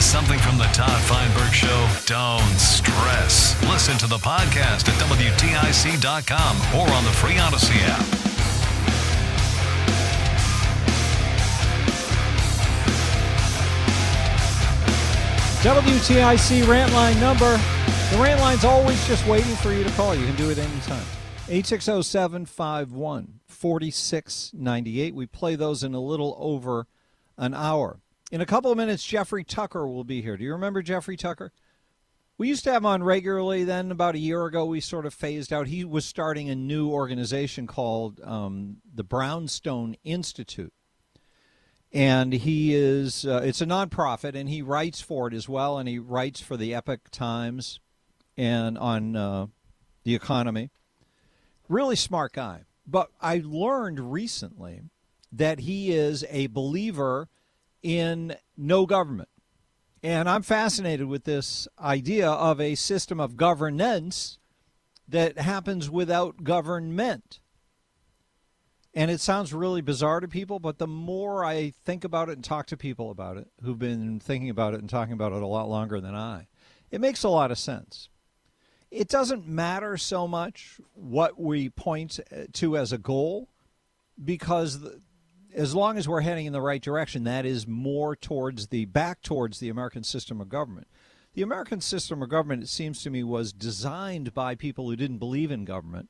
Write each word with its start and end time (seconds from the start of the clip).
Miss 0.00 0.10
something 0.10 0.38
from 0.38 0.56
the 0.56 0.64
Todd 0.72 0.98
Feinberg 1.02 1.52
Show? 1.52 1.86
Don't 2.06 2.58
stress. 2.58 3.54
Listen 3.68 3.98
to 3.98 4.06
the 4.06 4.16
podcast 4.16 4.88
at 4.88 4.94
WTIC.com 4.98 6.56
or 6.74 6.90
on 6.90 7.04
the 7.04 7.10
free 7.10 7.38
Odyssey 7.38 7.74
app. 7.80 8.00
WTIC 15.62 16.66
rant 16.66 16.94
line 16.94 17.20
number. 17.20 17.60
The 18.10 18.22
rant 18.22 18.40
line's 18.40 18.64
always 18.64 19.06
just 19.06 19.26
waiting 19.26 19.54
for 19.56 19.70
you 19.70 19.84
to 19.84 19.90
call. 19.90 20.14
You 20.14 20.24
can 20.24 20.36
do 20.36 20.48
it 20.48 20.56
anytime. 20.56 21.04
860 21.46 22.04
751 22.04 23.40
4698. 23.46 25.14
We 25.14 25.26
play 25.26 25.56
those 25.56 25.84
in 25.84 25.92
a 25.92 26.00
little 26.00 26.38
over 26.40 26.86
an 27.36 27.52
hour. 27.52 28.00
In 28.30 28.40
a 28.40 28.46
couple 28.46 28.70
of 28.70 28.76
minutes, 28.76 29.04
Jeffrey 29.04 29.42
Tucker 29.42 29.88
will 29.88 30.04
be 30.04 30.22
here. 30.22 30.36
Do 30.36 30.44
you 30.44 30.52
remember 30.52 30.82
Jeffrey 30.82 31.16
Tucker? 31.16 31.52
We 32.38 32.48
used 32.48 32.62
to 32.64 32.72
have 32.72 32.82
him 32.82 32.86
on 32.86 33.02
regularly. 33.02 33.64
Then, 33.64 33.90
about 33.90 34.14
a 34.14 34.20
year 34.20 34.46
ago, 34.46 34.64
we 34.64 34.80
sort 34.80 35.04
of 35.04 35.12
phased 35.12 35.52
out. 35.52 35.66
He 35.66 35.84
was 35.84 36.04
starting 36.04 36.48
a 36.48 36.54
new 36.54 36.88
organization 36.88 37.66
called 37.66 38.20
um, 38.22 38.76
the 38.94 39.04
Brownstone 39.04 39.96
Institute 40.04 40.72
and 41.92 42.32
he 42.32 42.74
is 42.74 43.24
uh, 43.24 43.40
it's 43.44 43.60
a 43.60 43.66
nonprofit 43.66 44.34
and 44.34 44.48
he 44.48 44.62
writes 44.62 45.00
for 45.00 45.28
it 45.28 45.34
as 45.34 45.48
well 45.48 45.78
and 45.78 45.88
he 45.88 45.98
writes 45.98 46.40
for 46.40 46.56
the 46.56 46.74
Epoch 46.74 47.10
Times 47.10 47.80
and 48.36 48.78
on 48.78 49.16
uh, 49.16 49.46
the 50.04 50.14
economy 50.14 50.70
really 51.68 51.96
smart 51.96 52.32
guy 52.32 52.62
but 52.86 53.10
i 53.20 53.42
learned 53.44 54.12
recently 54.12 54.82
that 55.32 55.60
he 55.60 55.92
is 55.92 56.24
a 56.30 56.46
believer 56.48 57.28
in 57.82 58.34
no 58.56 58.86
government 58.86 59.28
and 60.02 60.28
i'm 60.28 60.42
fascinated 60.42 61.06
with 61.06 61.24
this 61.24 61.66
idea 61.80 62.28
of 62.28 62.60
a 62.60 62.74
system 62.74 63.20
of 63.20 63.36
governance 63.36 64.38
that 65.08 65.38
happens 65.38 65.90
without 65.90 66.44
government 66.44 67.40
and 68.94 69.10
it 69.10 69.20
sounds 69.20 69.52
really 69.52 69.82
bizarre 69.82 70.20
to 70.20 70.26
people, 70.26 70.58
but 70.58 70.78
the 70.78 70.86
more 70.86 71.44
I 71.44 71.72
think 71.84 72.04
about 72.04 72.28
it 72.28 72.32
and 72.32 72.44
talk 72.44 72.66
to 72.66 72.76
people 72.76 73.10
about 73.10 73.36
it 73.36 73.46
who've 73.62 73.78
been 73.78 74.18
thinking 74.18 74.50
about 74.50 74.74
it 74.74 74.80
and 74.80 74.90
talking 74.90 75.12
about 75.12 75.32
it 75.32 75.42
a 75.42 75.46
lot 75.46 75.68
longer 75.68 76.00
than 76.00 76.14
I, 76.14 76.48
it 76.90 77.00
makes 77.00 77.22
a 77.22 77.28
lot 77.28 77.52
of 77.52 77.58
sense. 77.58 78.08
It 78.90 79.08
doesn't 79.08 79.46
matter 79.46 79.96
so 79.96 80.26
much 80.26 80.80
what 80.94 81.40
we 81.40 81.68
point 81.68 82.18
to 82.54 82.76
as 82.76 82.92
a 82.92 82.98
goal 82.98 83.48
because 84.22 84.84
as 85.54 85.74
long 85.74 85.98
as 85.98 86.08
we're 86.08 86.20
heading 86.20 86.46
in 86.46 86.52
the 86.52 86.60
right 86.60 86.82
direction, 86.82 87.24
that 87.24 87.44
is 87.44 87.66
more 87.66 88.16
towards 88.16 88.68
the 88.68 88.84
back 88.86 89.22
towards 89.22 89.60
the 89.60 89.68
American 89.68 90.04
system 90.04 90.40
of 90.40 90.48
government. 90.48 90.88
The 91.34 91.42
American 91.42 91.80
system 91.80 92.22
of 92.22 92.28
government, 92.28 92.62
it 92.62 92.68
seems 92.68 93.02
to 93.02 93.10
me, 93.10 93.22
was 93.22 93.52
designed 93.52 94.34
by 94.34 94.54
people 94.54 94.88
who 94.88 94.96
didn't 94.96 95.18
believe 95.18 95.50
in 95.50 95.64
government 95.64 96.08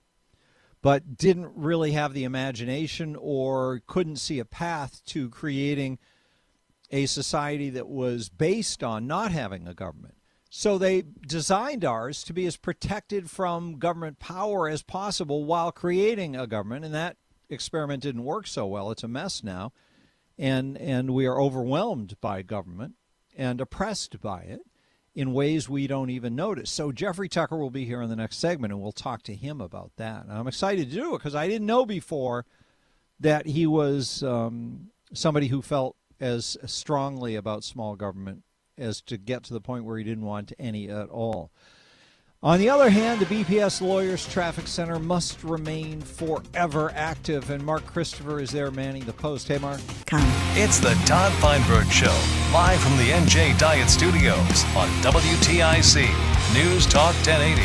but 0.83 1.17
didn't 1.17 1.53
really 1.55 1.93
have 1.93 2.15
the 2.15 2.25
imagination 2.25 3.17
or 3.19 3.83
couldn't 3.87 4.17
see 4.17 4.39
a 4.39 4.45
path 4.45 5.03
to 5.06 5.29
creating 5.29 5.99
a 6.91 7.06
society 7.06 7.71
that 7.71 7.89
was 7.89 8.29
based 8.29 8.83
on 8.83 9.06
not 9.06 9.31
having 9.31 9.69
a 9.69 9.75
government. 9.75 10.15
So 10.49 10.79
they 10.79 11.05
designed 11.27 11.84
ours 11.84 12.25
to 12.25 12.33
be 12.33 12.47
as 12.47 12.56
protected 12.56 13.31
from 13.31 13.79
government 13.79 14.19
power 14.19 14.69
as 14.69 14.83
possible 14.83 15.45
while 15.45 15.71
creating 15.71 16.34
a 16.34 16.49
government, 16.49 16.84
and 16.84 16.95
that 16.95 17.17
experiment 17.50 18.03
didn't 18.03 18.25
work 18.25 18.47
so 18.47 18.66
well. 18.66 18.91
It's 18.91 19.03
a 19.03 19.09
mess 19.09 19.43
now, 19.43 19.72
and 20.38 20.77
and 20.78 21.12
we 21.12 21.27
are 21.27 21.41
overwhelmed 21.41 22.16
by 22.21 22.43
government 22.43 22.94
and 23.37 23.61
oppressed 23.61 24.21
by 24.21 24.43
it 24.43 24.61
in 25.15 25.33
ways 25.33 25.69
we 25.69 25.87
don't 25.87 26.11
even 26.11 26.37
notice. 26.37 26.71
So 26.71 26.93
Jeffrey 26.93 27.28
Tucker 27.28 27.56
will 27.56 27.71
be 27.71 27.84
here 27.84 28.00
in 28.00 28.09
the 28.09 28.16
next 28.16 28.37
segment, 28.38 28.72
and 28.72 28.81
we'll 28.81 28.93
talk 28.93 29.22
to 29.25 29.34
him 29.34 29.61
about 29.61 29.93
that. 29.97 30.25
And 30.25 30.33
I'm 30.33 30.47
excited 30.47 30.88
to 30.88 30.97
do 30.97 31.15
it 31.15 31.19
because 31.19 31.34
I 31.34 31.49
didn't 31.49 31.66
know 31.66 31.84
before 31.84 32.47
that 33.19 33.47
he 33.47 33.67
was 33.67 34.22
um, 34.22 34.91
somebody 35.12 35.49
who 35.49 35.62
felt 35.62 35.97
as 36.21 36.56
strongly 36.67 37.34
about 37.34 37.65
small 37.65 37.97
government 37.97 38.44
as 38.78 39.00
to 39.03 39.19
get 39.19 39.43
to 39.44 39.53
the 39.53 39.61
point 39.61 39.84
where 39.84 39.99
he 39.99 40.05
didn't 40.05 40.25
want 40.25 40.53
any 40.59 40.88
at 40.88 41.09
all. 41.09 41.50
On 42.43 42.59
the 42.59 42.71
other 42.71 42.89
hand, 42.89 43.21
the 43.21 43.27
BPS 43.27 43.83
Lawyers 43.83 44.27
Traffic 44.27 44.67
Center 44.67 44.99
must 44.99 45.45
remain 45.45 46.01
forever 46.01 46.91
active, 46.95 47.51
and 47.51 47.62
Mark 47.62 47.84
Christopher 47.84 48.41
is 48.41 48.51
there 48.51 48.71
manning 48.71 49.05
the 49.05 49.12
post. 49.12 49.47
Hey, 49.47 49.59
Mark. 49.59 49.78
Come. 50.06 50.27
It's 50.55 50.79
the 50.79 50.95
Todd 51.05 51.34
Feinberg 51.34 51.87
Show, 51.91 52.19
live 52.50 52.81
from 52.81 52.97
the 52.97 53.11
NJ 53.11 53.59
Diet 53.59 53.91
Studios 53.91 54.65
on 54.75 54.89
WTIC 55.03 56.09
News 56.55 56.87
Talk 56.87 57.15
1080. 57.17 57.61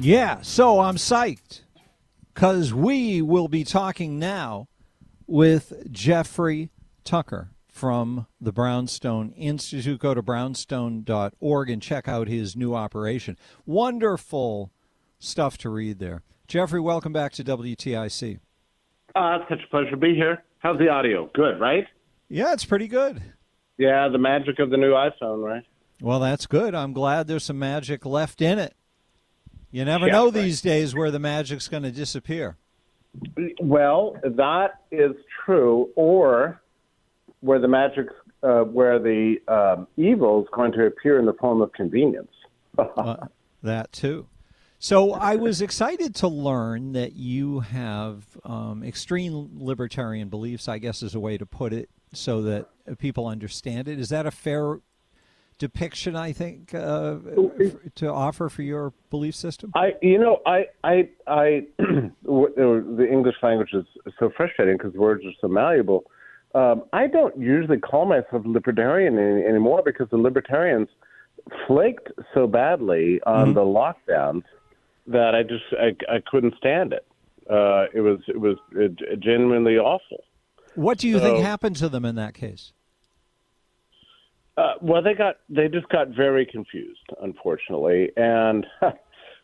Yeah, 0.00 0.42
so 0.42 0.80
I'm 0.80 0.96
psyched 0.96 1.62
because 2.34 2.74
we 2.74 3.22
will 3.22 3.48
be 3.48 3.64
talking 3.64 4.18
now 4.18 4.68
with 5.26 5.90
Jeffrey 5.90 6.68
Tucker 7.04 7.52
from 7.78 8.26
the 8.40 8.50
Brownstone 8.52 9.30
Institute. 9.36 10.00
Go 10.00 10.12
to 10.12 10.20
brownstone.org 10.20 11.70
and 11.70 11.80
check 11.80 12.08
out 12.08 12.26
his 12.26 12.56
new 12.56 12.74
operation. 12.74 13.38
Wonderful 13.66 14.72
stuff 15.20 15.56
to 15.58 15.70
read 15.70 16.00
there. 16.00 16.22
Jeffrey, 16.48 16.80
welcome 16.80 17.12
back 17.12 17.32
to 17.34 17.44
WTIC. 17.44 18.40
Uh, 19.14 19.38
it's 19.40 19.48
such 19.48 19.60
a 19.64 19.70
pleasure 19.70 19.90
to 19.90 19.96
be 19.96 20.14
here. 20.14 20.42
How's 20.58 20.78
the 20.78 20.88
audio? 20.88 21.30
Good, 21.34 21.60
right? 21.60 21.86
Yeah, 22.28 22.52
it's 22.52 22.64
pretty 22.64 22.88
good. 22.88 23.22
Yeah, 23.78 24.08
the 24.08 24.18
magic 24.18 24.58
of 24.58 24.70
the 24.70 24.76
new 24.76 24.92
iPhone, 24.92 25.44
right? 25.44 25.62
Well, 26.00 26.18
that's 26.18 26.46
good. 26.46 26.74
I'm 26.74 26.92
glad 26.92 27.28
there's 27.28 27.44
some 27.44 27.58
magic 27.60 28.04
left 28.04 28.42
in 28.42 28.58
it. 28.58 28.74
You 29.70 29.84
never 29.84 30.06
Yeah, 30.06 30.12
know 30.14 30.24
right. 30.26 30.34
these 30.34 30.60
days 30.60 30.94
where 30.96 31.12
the 31.12 31.18
magic's 31.20 31.68
going 31.68 31.84
to 31.84 31.92
disappear. 31.92 32.56
Well, 33.60 34.16
that 34.24 34.80
is 34.90 35.12
true. 35.44 35.90
Or 35.94 36.60
where 37.40 37.58
the 37.58 37.68
magic, 37.68 38.08
uh, 38.42 38.60
where 38.60 38.98
the 38.98 39.36
um, 39.48 39.86
evil 39.96 40.42
is 40.42 40.48
going 40.52 40.72
to 40.72 40.86
appear 40.86 41.18
in 41.18 41.26
the 41.26 41.34
form 41.34 41.60
of 41.60 41.72
convenience. 41.72 42.32
Uh, 42.96 43.26
that 43.64 43.90
too. 43.90 44.28
So 44.78 45.12
I 45.12 45.34
was 45.34 45.60
excited 45.60 46.14
to 46.16 46.28
learn 46.28 46.92
that 46.92 47.14
you 47.14 47.58
have 47.60 48.24
um, 48.44 48.84
extreme 48.84 49.50
libertarian 49.58 50.28
beliefs. 50.28 50.68
I 50.68 50.78
guess 50.78 51.02
is 51.02 51.16
a 51.16 51.20
way 51.20 51.36
to 51.36 51.44
put 51.44 51.72
it, 51.72 51.90
so 52.12 52.42
that 52.42 52.68
people 52.98 53.26
understand 53.26 53.88
it. 53.88 53.98
Is 53.98 54.10
that 54.10 54.26
a 54.26 54.30
fair 54.30 54.78
depiction? 55.58 56.14
I 56.14 56.30
think 56.32 56.72
uh, 56.72 57.16
f- 57.60 57.72
to 57.96 58.12
offer 58.12 58.48
for 58.48 58.62
your 58.62 58.92
belief 59.10 59.34
system. 59.34 59.72
I, 59.74 59.94
you 60.00 60.18
know, 60.18 60.40
I, 60.46 60.66
I, 60.84 61.08
I, 61.26 61.66
the 61.78 63.08
English 63.10 63.36
language 63.42 63.70
is 63.72 63.84
so 64.20 64.30
frustrating 64.36 64.76
because 64.76 64.94
words 64.94 65.24
are 65.26 65.32
so 65.40 65.48
malleable. 65.48 66.04
Um, 66.54 66.84
I 66.92 67.06
don't 67.06 67.36
usually 67.38 67.78
call 67.78 68.06
myself 68.06 68.42
libertarian 68.46 69.18
any, 69.18 69.44
anymore 69.44 69.82
because 69.84 70.08
the 70.10 70.16
libertarians 70.16 70.88
flaked 71.66 72.08
so 72.34 72.46
badly 72.46 73.20
on 73.26 73.54
the 73.54 73.60
lockdowns 73.60 74.42
that 75.06 75.34
I 75.34 75.42
just 75.42 75.64
I, 75.72 75.96
I 76.16 76.20
couldn't 76.30 76.54
stand 76.58 76.92
it. 76.92 77.06
Uh, 77.50 77.86
it 77.94 78.00
was 78.00 78.18
it 78.28 78.40
was 78.40 78.56
uh, 78.76 78.88
genuinely 79.18 79.76
awful. 79.78 80.24
What 80.74 80.98
do 80.98 81.08
you 81.08 81.18
So- 81.18 81.24
think 81.24 81.38
happened 81.44 81.76
to 81.76 81.88
them 81.88 82.04
in 82.04 82.14
that 82.16 82.34
case? 82.34 82.72
Uh, 84.56 84.74
well, 84.80 85.00
they 85.02 85.14
got 85.14 85.36
they 85.48 85.68
just 85.68 85.88
got 85.88 86.08
very 86.08 86.44
confused, 86.44 87.08
unfortunately, 87.22 88.10
and 88.16 88.66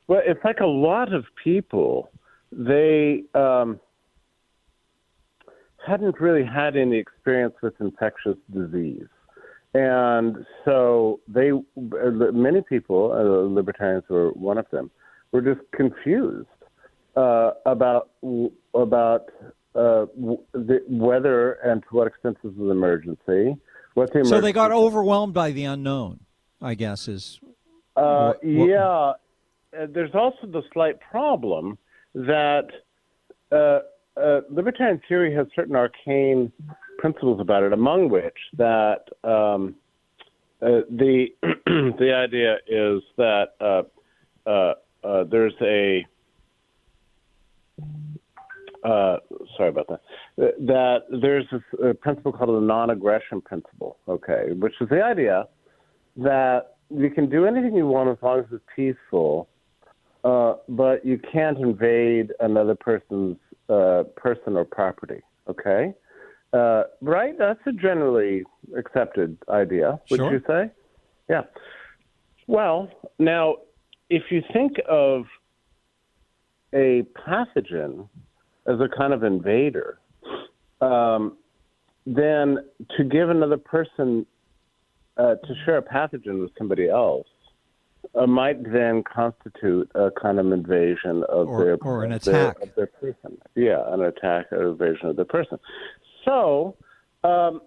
well, 0.09 0.21
it's 0.27 0.43
like 0.45 0.59
a 0.61 0.67
lot 0.67 1.13
of 1.13 1.25
people 1.43 2.11
they 2.51 3.23
um, 3.35 3.79
hadn't 5.87 6.21
really 6.21 6.45
had 6.45 6.77
any 6.77 6.99
experience 6.99 7.55
with 7.63 7.75
infectious 7.81 8.37
disease, 8.53 9.07
and 9.75 10.45
so 10.65 11.21
they 11.29 11.51
uh, 11.51 12.11
many 12.33 12.63
people, 12.63 13.13
uh, 13.13 13.49
libertarians 13.53 14.05
were 14.09 14.31
one 14.31 14.59
of 14.59 14.67
them, 14.71 14.91
were 15.33 15.41
just 15.43 15.61
confused 15.73 16.47
uh, 17.17 17.51
about 17.67 18.11
about 18.75 19.31
uh, 19.75 20.07
the, 20.53 20.81
whether 20.89 21.53
and 21.65 21.83
to 21.83 21.89
what 21.97 22.07
extent 22.07 22.37
this 22.43 22.53
is 22.53 22.59
an 22.59 22.71
emergency. 22.71 23.57
What 23.95 24.13
the 24.13 24.25
So 24.25 24.41
they 24.41 24.53
got 24.53 24.67
emergency- 24.67 24.87
overwhelmed 24.87 25.35
by 25.35 25.51
the 25.53 25.65
unknown. 25.65 26.21
I 26.63 26.75
guess 26.75 27.09
is 27.09 27.41
uh, 27.97 28.33
What- 28.35 28.45
what- 28.45 28.69
yeah, 28.69 29.13
uh, 29.79 29.87
there's 29.89 30.15
also 30.15 30.47
the 30.47 30.63
slight 30.73 30.99
problem 31.01 31.79
that 32.15 32.69
uh, 34.17 34.41
libertarian 34.51 35.01
theory 35.09 35.35
has 35.35 35.47
certain 35.55 35.77
arcane 35.77 36.53
principles 36.99 37.41
about 37.41 37.63
it, 37.63 37.73
among 37.73 38.09
which 38.09 38.37
that 38.57 39.05
um, 39.25 39.75
uh, 40.63 40.81
the 40.91 41.27
the 41.67 42.15
idea 42.15 42.57
is 42.67 43.03
that 43.17 43.55
uh, 43.61 43.83
uh, 44.49 44.75
uh, 45.07 45.25
there's 45.25 45.55
a 45.61 46.07
uh, 48.87 49.17
sorry 49.57 49.71
about 49.71 49.89
that. 49.89 50.01
That 50.37 51.01
there's 51.21 51.47
this 51.51 51.97
principle 52.01 52.33
called 52.33 52.63
the 52.63 52.67
non-aggression 52.67 53.41
principle. 53.41 53.99
Okay, 54.09 54.53
which 54.59 54.75
is 54.81 54.89
the 54.89 55.03
idea 55.03 55.49
that 56.17 56.77
you 56.91 57.11
can 57.11 57.29
do 57.29 57.47
anything 57.47 57.75
you 57.75 57.87
want 57.87 58.09
as 58.11 58.17
long 58.23 58.41
as 58.41 58.45
it's 58.53 58.65
peaceful, 58.75 59.49
uh, 60.25 60.55
but 60.69 61.05
you 61.05 61.21
can't 61.33 61.59
invade 61.59 62.33
another 62.41 62.75
person's 62.75 63.37
uh, 63.69 64.05
person 64.17 64.57
or 64.57 64.65
property. 64.65 65.21
Okay, 65.49 65.95
uh, 66.53 66.85
right? 67.01 67.37
That's 67.39 67.61
a 67.67 67.73
generally 67.73 68.45
accepted 68.77 69.37
idea. 69.49 70.01
Would 70.11 70.19
Sure. 70.19 70.33
you 70.33 70.43
say? 70.47 70.71
Yeah. 71.29 71.43
Well, 72.47 72.89
now, 73.19 73.57
if 74.11 74.31
you 74.31 74.43
think 74.53 74.73
of 74.89 75.25
a 76.73 77.03
pathogen 77.27 78.09
as 78.67 78.81
a 78.81 78.89
kind 78.89 79.13
of 79.13 79.23
invader, 79.23 79.99
um, 80.81 81.39
then 82.07 82.59
to 82.97 83.05
give 83.05 83.31
another 83.31 83.57
person 83.57 84.27
uh, 85.17 85.37
to 85.37 85.55
share 85.65 85.79
a 85.79 85.83
pathogen 85.83 86.41
with 86.41 86.51
somebody 86.59 86.89
else 86.89 87.27
uh, 88.15 88.27
might 88.27 88.63
then 88.73 89.03
constitute 89.03 89.91
a 89.95 90.11
kind 90.11 90.39
of 90.39 90.51
invasion 90.53 91.25
of 91.29 91.49
Or- 91.49 91.65
their 91.65 91.77
or 91.83 92.05
an 92.05 92.13
of 92.13 92.23
their- 92.25 92.51
attack. 92.51 92.63
of 92.63 92.75
their 92.75 92.87
person. 92.87 93.39
Yeah, 93.55 93.83
an 93.93 94.03
attack 94.03 94.53
or 94.53 94.69
invasion 94.69 95.09
of 95.09 95.17
the 95.17 95.25
person. 95.25 95.59
So, 96.25 96.77
um, 97.23 97.61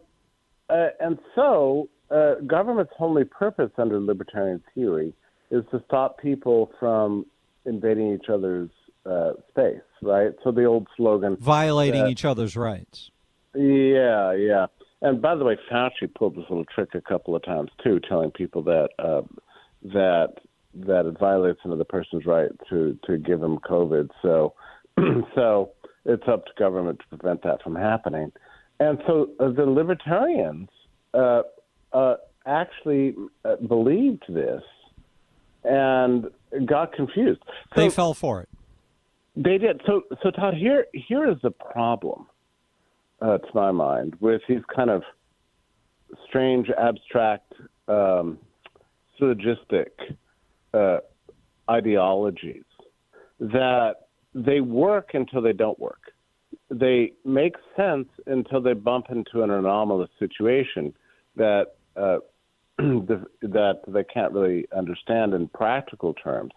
uh, 0.70 0.90
and 1.00 1.18
so, 1.36 1.90
uh, 2.12 2.36
government's 2.46 2.94
only 3.00 3.24
purpose 3.26 3.72
under 3.78 4.00
libertarian 4.00 4.62
theory 4.74 5.14
is 5.52 5.64
to 5.72 5.82
stop 5.88 6.18
people 6.20 6.72
from 6.80 7.26
invading 7.66 8.14
each 8.14 8.30
other's 8.30 8.70
uh, 9.06 9.34
space, 9.50 9.80
right? 10.02 10.34
So 10.44 10.52
the 10.52 10.66
old 10.66 10.88
slogan, 10.98 11.38
violating 11.38 12.08
each 12.08 12.26
other's 12.26 12.58
rights. 12.58 13.12
yeah, 13.56 14.34
yeah. 14.34 14.66
And 15.02 15.22
by 15.22 15.36
the 15.36 15.44
way, 15.46 15.58
Fauci 15.72 16.14
pulled 16.14 16.36
this 16.36 16.46
little 16.50 16.66
trick 16.66 16.90
a 16.96 17.02
couple 17.02 17.36
of 17.36 17.44
times 17.44 17.70
too, 17.84 18.00
telling 18.10 18.32
people 18.32 18.64
that 18.64 18.90
uh, 19.00 19.22
that 19.94 20.34
that 20.74 21.06
it 21.06 21.18
violates 21.20 21.60
another 21.64 21.84
person's 21.84 22.26
right 22.26 22.52
to 22.70 22.98
to 23.06 23.18
give 23.18 23.40
them 23.40 23.58
COVID. 23.60 24.10
So 24.22 24.54
so 25.36 25.72
it's 26.06 26.28
up 26.28 26.46
to 26.46 26.52
government 26.58 27.00
to 27.00 27.18
prevent 27.18 27.44
that 27.44 27.62
from 27.62 27.76
happening. 27.76 28.32
And 28.80 29.00
so 29.08 29.30
uh, 29.40 29.50
the 29.50 29.66
libertarians 29.66 30.70
uh, 31.14 31.42
uh, 31.94 32.16
actually 32.46 33.16
uh, 33.44 33.56
believed 33.68 34.24
this 34.30 34.62
and 35.64 36.28
got 36.66 36.94
confused. 36.94 37.42
So, 37.46 37.82
They 37.82 37.90
fell 37.90 38.14
for 38.14 38.42
it. 38.42 38.50
they 39.36 39.58
did. 39.58 39.82
So, 39.86 40.04
so 40.24 40.32
Todd, 40.32 40.54
here 40.54 40.86
here 40.94 41.30
is 41.30 41.38
the 41.44 41.52
problem, 41.52 42.28
uh, 43.22 43.40
to 43.40 43.48
my 43.54 43.72
mind, 43.72 44.16
with 44.20 44.42
these 44.48 44.62
kind 44.74 44.90
of 44.90 45.04
strange, 46.28 46.70
abstract, 46.78 47.54
um, 47.88 48.38
syllogistic 49.18 49.94
uh, 50.74 50.98
ideologies 51.70 52.64
that 53.40 53.96
they 54.34 54.62
work 54.62 55.12
until 55.14 55.42
they 55.42 55.54
don't 55.54 55.80
work. 55.80 56.02
They 56.70 57.14
make 57.26 57.56
sense 57.76 58.08
until 58.26 58.62
they 58.62 58.74
bump 58.74 59.08
into 59.10 59.44
an 59.44 59.52
anomalous 59.52 60.10
situation 60.20 60.94
that 61.36 61.76
uh, 61.96 62.18
that 62.78 63.80
they 63.88 64.04
can't 64.04 64.34
really 64.34 64.68
understand 64.76 65.34
in 65.34 65.48
practical 65.48 66.14
terms 66.14 66.52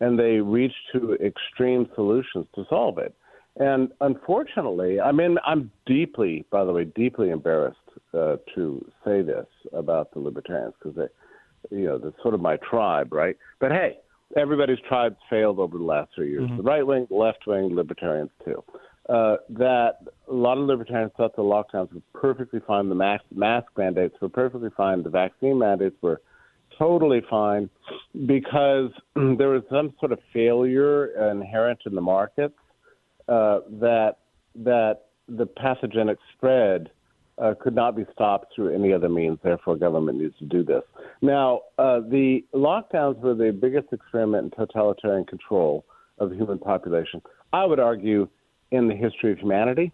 and 0.00 0.18
they 0.18 0.40
reach 0.40 0.72
to 0.92 1.14
extreme 1.14 1.88
solutions 1.94 2.46
to 2.54 2.64
solve 2.70 2.98
it. 2.98 3.14
And 3.56 3.90
unfortunately, 4.00 5.00
I 5.00 5.10
mean, 5.12 5.36
I'm 5.44 5.70
deeply, 5.84 6.44
by 6.50 6.64
the 6.64 6.72
way, 6.72 6.84
deeply 6.84 7.30
embarrassed 7.30 7.76
uh, 8.14 8.36
to 8.54 8.84
say 9.04 9.22
this 9.22 9.46
about 9.72 10.12
the 10.12 10.20
libertarians 10.20 10.74
because 10.78 10.96
they, 10.96 11.08
you 11.70 11.84
know, 11.84 11.98
that's 11.98 12.20
sort 12.22 12.34
of 12.34 12.40
my 12.40 12.56
tribe, 12.68 13.12
right? 13.12 13.36
But 13.60 13.72
hey, 13.72 13.98
everybody's 14.36 14.78
tribe's 14.88 15.16
failed 15.30 15.58
over 15.58 15.78
the 15.78 15.84
last 15.84 16.10
three 16.14 16.30
years. 16.30 16.48
The 16.56 16.62
right 16.62 16.86
wing, 16.86 17.06
the 17.08 17.16
left 17.16 17.46
wing, 17.46 17.74
libertarians 17.74 18.30
too. 18.44 18.62
Uh, 19.08 19.36
that 19.48 19.94
a 20.28 20.34
lot 20.34 20.58
of 20.58 20.64
libertarians 20.66 21.12
thought 21.16 21.34
the 21.34 21.42
lockdowns 21.42 21.92
were 21.94 22.02
perfectly 22.12 22.60
fine, 22.66 22.90
the 22.90 22.94
mask, 22.94 23.24
mask 23.34 23.66
mandates 23.76 24.14
were 24.20 24.28
perfectly 24.28 24.68
fine, 24.76 25.02
the 25.02 25.08
vaccine 25.08 25.58
mandates 25.58 25.96
were 26.02 26.20
totally 26.78 27.22
fine 27.28 27.70
because 28.26 28.90
there 29.14 29.48
was 29.48 29.62
some 29.70 29.94
sort 29.98 30.12
of 30.12 30.18
failure 30.32 31.30
inherent 31.30 31.80
in 31.86 31.94
the 31.94 32.00
markets 32.00 32.54
uh, 33.28 33.60
that 33.80 34.16
that 34.54 35.06
the 35.28 35.46
pathogenic 35.46 36.18
spread 36.36 36.90
uh, 37.40 37.54
could 37.60 37.74
not 37.74 37.96
be 37.96 38.04
stopped 38.12 38.54
through 38.54 38.74
any 38.74 38.92
other 38.92 39.08
means. 39.08 39.38
Therefore, 39.42 39.76
government 39.76 40.18
needs 40.20 40.36
to 40.38 40.44
do 40.44 40.62
this. 40.64 40.82
Now, 41.22 41.60
uh, 41.78 42.00
the 42.00 42.44
lockdowns 42.54 43.18
were 43.20 43.34
the 43.34 43.52
biggest 43.52 43.92
experiment 43.92 44.44
in 44.44 44.66
totalitarian 44.66 45.24
control 45.24 45.84
of 46.18 46.30
the 46.30 46.36
human 46.36 46.58
population. 46.58 47.22
I 47.52 47.64
would 47.64 47.80
argue 47.80 48.28
in 48.70 48.88
the 48.88 48.94
history 48.94 49.32
of 49.32 49.38
humanity. 49.38 49.92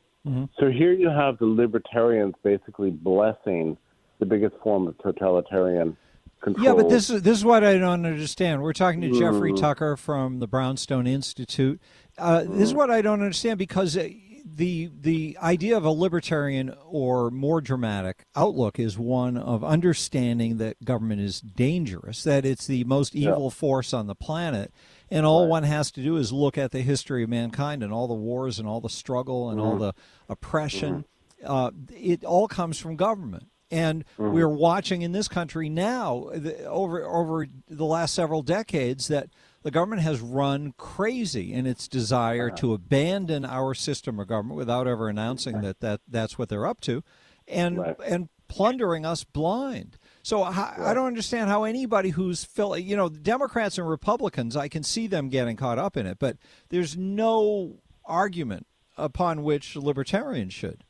So 0.58 0.70
here 0.70 0.94
you 0.94 1.10
have 1.10 1.36
the 1.36 1.44
libertarians 1.44 2.34
basically 2.42 2.90
blessing 2.90 3.76
the 4.20 4.24
biggest 4.24 4.54
form 4.62 4.88
of 4.88 4.96
totalitarian 4.96 5.98
control. 6.40 6.64
Yeah, 6.64 6.72
but 6.72 6.88
this 6.88 7.10
is 7.10 7.20
this 7.20 7.36
is 7.36 7.44
what 7.44 7.62
I 7.62 7.76
don't 7.76 8.06
understand. 8.06 8.62
We're 8.62 8.72
talking 8.72 9.02
to 9.02 9.10
Jeffrey 9.10 9.52
Mm. 9.52 9.60
Tucker 9.60 9.98
from 9.98 10.38
the 10.38 10.46
Brownstone 10.46 11.06
Institute. 11.06 11.78
Uh, 12.16 12.44
This 12.44 12.68
is 12.68 12.74
what 12.74 12.90
I 12.90 13.02
don't 13.02 13.20
understand 13.20 13.58
because 13.58 13.98
uh, 13.98 14.08
the 14.54 14.90
the 15.00 15.36
idea 15.42 15.76
of 15.76 15.84
a 15.84 15.90
libertarian 15.90 16.74
or 16.86 17.30
more 17.30 17.60
dramatic 17.60 18.24
outlook 18.36 18.78
is 18.78 18.98
one 18.98 19.36
of 19.36 19.64
understanding 19.64 20.58
that 20.58 20.84
government 20.84 21.20
is 21.20 21.40
dangerous, 21.40 22.22
that 22.24 22.44
it's 22.44 22.66
the 22.66 22.84
most 22.84 23.14
evil 23.14 23.50
force 23.50 23.92
on 23.92 24.06
the 24.06 24.14
planet, 24.14 24.72
and 25.10 25.26
all 25.26 25.48
one 25.48 25.64
has 25.64 25.90
to 25.92 26.02
do 26.02 26.16
is 26.16 26.32
look 26.32 26.56
at 26.56 26.70
the 26.70 26.82
history 26.82 27.24
of 27.24 27.30
mankind 27.30 27.82
and 27.82 27.92
all 27.92 28.06
the 28.06 28.14
wars 28.14 28.58
and 28.58 28.68
all 28.68 28.80
the 28.80 28.88
struggle 28.88 29.50
and 29.50 29.60
all 29.60 29.72
mm-hmm. 29.72 29.80
the 29.80 29.94
oppression. 30.28 31.04
Mm-hmm. 31.42 31.52
Uh, 31.52 31.70
it 31.94 32.24
all 32.24 32.48
comes 32.48 32.78
from 32.78 32.96
government. 32.96 33.48
And 33.70 34.04
mm-hmm. 34.18 34.32
we're 34.32 34.48
watching 34.48 35.02
in 35.02 35.12
this 35.12 35.26
country 35.26 35.68
now, 35.68 36.30
the, 36.32 36.64
over 36.66 37.04
over 37.04 37.48
the 37.68 37.84
last 37.84 38.14
several 38.14 38.42
decades, 38.42 39.08
that 39.08 39.30
the 39.64 39.70
government 39.70 40.02
has 40.02 40.20
run 40.20 40.74
crazy 40.76 41.52
in 41.52 41.66
its 41.66 41.88
desire 41.88 42.48
uh-huh. 42.48 42.56
to 42.58 42.74
abandon 42.74 43.44
our 43.44 43.74
system 43.74 44.20
of 44.20 44.28
government 44.28 44.56
without 44.56 44.86
ever 44.86 45.08
announcing 45.08 45.62
that, 45.62 45.80
that 45.80 46.00
that's 46.06 46.38
what 46.38 46.48
they're 46.50 46.66
up 46.66 46.80
to, 46.82 47.02
and 47.48 47.78
Right. 47.78 47.96
and 48.06 48.28
plundering 48.46 49.06
us 49.06 49.24
blind. 49.24 49.98
So 50.22 50.42
I, 50.42 50.74
I 50.78 50.94
don't 50.94 51.06
understand 51.06 51.48
how 51.48 51.64
anybody 51.64 52.10
who's 52.10 52.44
fill, 52.44 52.76
you 52.78 52.94
know, 52.94 53.08
Democrats 53.08 53.78
and 53.78 53.88
Republicans, 53.88 54.54
I 54.54 54.68
can 54.68 54.82
see 54.82 55.06
them 55.06 55.30
getting 55.30 55.56
caught 55.56 55.78
up 55.78 55.96
in 55.96 56.06
it, 56.06 56.18
but 56.18 56.36
there's 56.68 56.96
no 56.96 57.80
argument 58.04 58.66
upon 58.98 59.42
which 59.42 59.76
libertarians 59.76 60.52
should. 60.52 60.84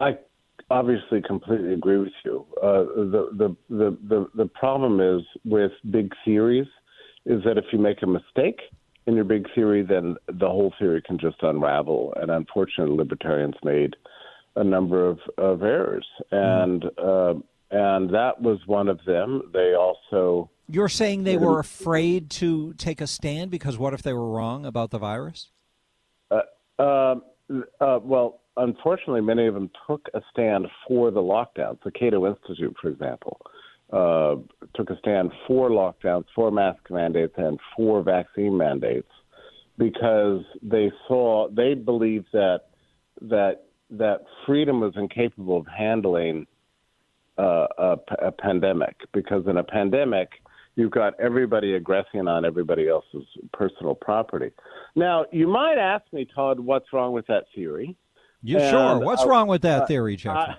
I 0.00 0.16
obviously 0.70 1.20
completely 1.22 1.74
agree 1.74 1.98
with 1.98 2.12
you. 2.24 2.46
Uh, 2.62 2.84
the, 2.94 3.28
the 3.36 3.56
the 3.68 3.98
the 4.08 4.26
the 4.34 4.46
problem 4.46 5.00
is 5.00 5.22
with 5.44 5.72
big 5.90 6.12
theories 6.24 6.68
is 7.26 7.42
that 7.44 7.58
if 7.58 7.64
you 7.72 7.78
make 7.78 8.02
a 8.02 8.06
mistake 8.06 8.60
in 9.06 9.14
your 9.14 9.24
big 9.24 9.46
theory, 9.54 9.82
then 9.82 10.16
the 10.26 10.46
whole 10.46 10.72
theory 10.78 11.02
can 11.02 11.18
just 11.18 11.36
unravel. 11.42 12.14
And 12.16 12.30
unfortunately, 12.30 12.96
libertarians 12.96 13.56
made 13.64 13.96
a 14.56 14.64
number 14.64 15.06
of, 15.06 15.18
of 15.38 15.62
errors, 15.62 16.06
and 16.30 16.84
uh, 16.98 17.34
and 17.70 18.10
that 18.10 18.40
was 18.40 18.58
one 18.66 18.88
of 18.88 19.00
them. 19.06 19.50
They 19.52 19.74
also. 19.74 20.50
You're 20.68 20.88
saying 20.88 21.24
they 21.24 21.36
were 21.36 21.58
afraid 21.58 22.30
to 22.30 22.74
take 22.74 23.00
a 23.00 23.06
stand 23.08 23.50
because 23.50 23.76
what 23.76 23.92
if 23.92 24.02
they 24.02 24.12
were 24.12 24.30
wrong 24.30 24.64
about 24.64 24.90
the 24.90 24.98
virus? 24.98 25.50
Uh, 26.30 26.42
uh, 26.78 27.14
uh, 27.80 27.98
well, 28.02 28.39
unfortunately, 28.56 29.20
many 29.20 29.46
of 29.46 29.54
them 29.54 29.70
took 29.86 30.08
a 30.14 30.20
stand 30.30 30.66
for 30.86 31.10
the 31.10 31.20
lockdowns. 31.20 31.78
The 31.84 31.90
Cato 31.90 32.26
Institute, 32.26 32.76
for 32.80 32.88
example, 32.88 33.40
uh, 33.92 34.36
took 34.74 34.90
a 34.90 34.98
stand 34.98 35.32
for 35.46 35.70
lockdowns, 35.70 36.24
for 36.34 36.50
mask 36.50 36.90
mandates, 36.90 37.34
and 37.36 37.58
for 37.76 38.02
vaccine 38.02 38.56
mandates 38.56 39.08
because 39.80 40.42
they 40.62 40.92
saw 41.08 41.48
they 41.48 41.74
believed 41.74 42.28
that 42.32 42.60
that 43.22 43.62
that 43.90 44.20
freedom 44.46 44.80
was 44.80 44.92
incapable 44.96 45.56
of 45.58 45.66
handling 45.66 46.46
uh, 47.38 47.66
a, 47.78 47.96
a 48.22 48.30
pandemic 48.30 48.94
because 49.12 49.46
in 49.48 49.56
a 49.56 49.64
pandemic 49.64 50.28
you've 50.76 50.90
got 50.92 51.18
everybody 51.18 51.74
aggressing 51.74 52.28
on 52.28 52.44
everybody 52.44 52.88
else's 52.88 53.26
personal 53.52 53.94
property. 53.94 54.50
Now 54.94 55.24
you 55.32 55.48
might 55.48 55.78
ask 55.78 56.04
me, 56.12 56.28
Todd, 56.32 56.60
what's 56.60 56.92
wrong 56.92 57.12
with 57.12 57.26
that 57.26 57.44
theory? 57.54 57.96
You 58.42 58.58
and, 58.58 58.70
sure? 58.70 58.98
What's 59.00 59.22
uh, 59.22 59.28
wrong 59.28 59.48
with 59.48 59.62
that 59.62 59.86
theory, 59.88 60.16
Jeffrey? 60.16 60.54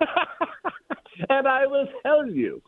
and 1.28 1.48
I 1.48 1.66
will 1.66 1.88
tell 2.02 2.26
you, 2.26 2.62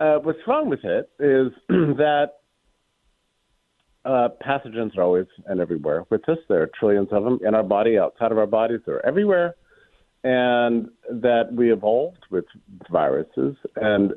uh, 0.00 0.16
what's 0.16 0.38
wrong 0.46 0.68
with 0.68 0.84
it 0.84 1.10
is 1.18 1.52
that 1.68 2.32
uh, 4.04 4.28
pathogens 4.44 4.96
are 4.96 5.02
always 5.02 5.26
and 5.46 5.60
everywhere 5.60 6.04
with 6.10 6.26
us. 6.28 6.38
There 6.48 6.62
are 6.62 6.70
trillions 6.78 7.08
of 7.12 7.24
them 7.24 7.38
in 7.46 7.54
our 7.54 7.62
body, 7.62 7.98
outside 7.98 8.32
of 8.32 8.38
our 8.38 8.46
bodies. 8.46 8.80
They're 8.86 9.04
everywhere. 9.04 9.54
And 10.24 10.88
that 11.08 11.52
we 11.52 11.72
evolved 11.72 12.26
with 12.30 12.44
viruses 12.90 13.56
and 13.76 14.12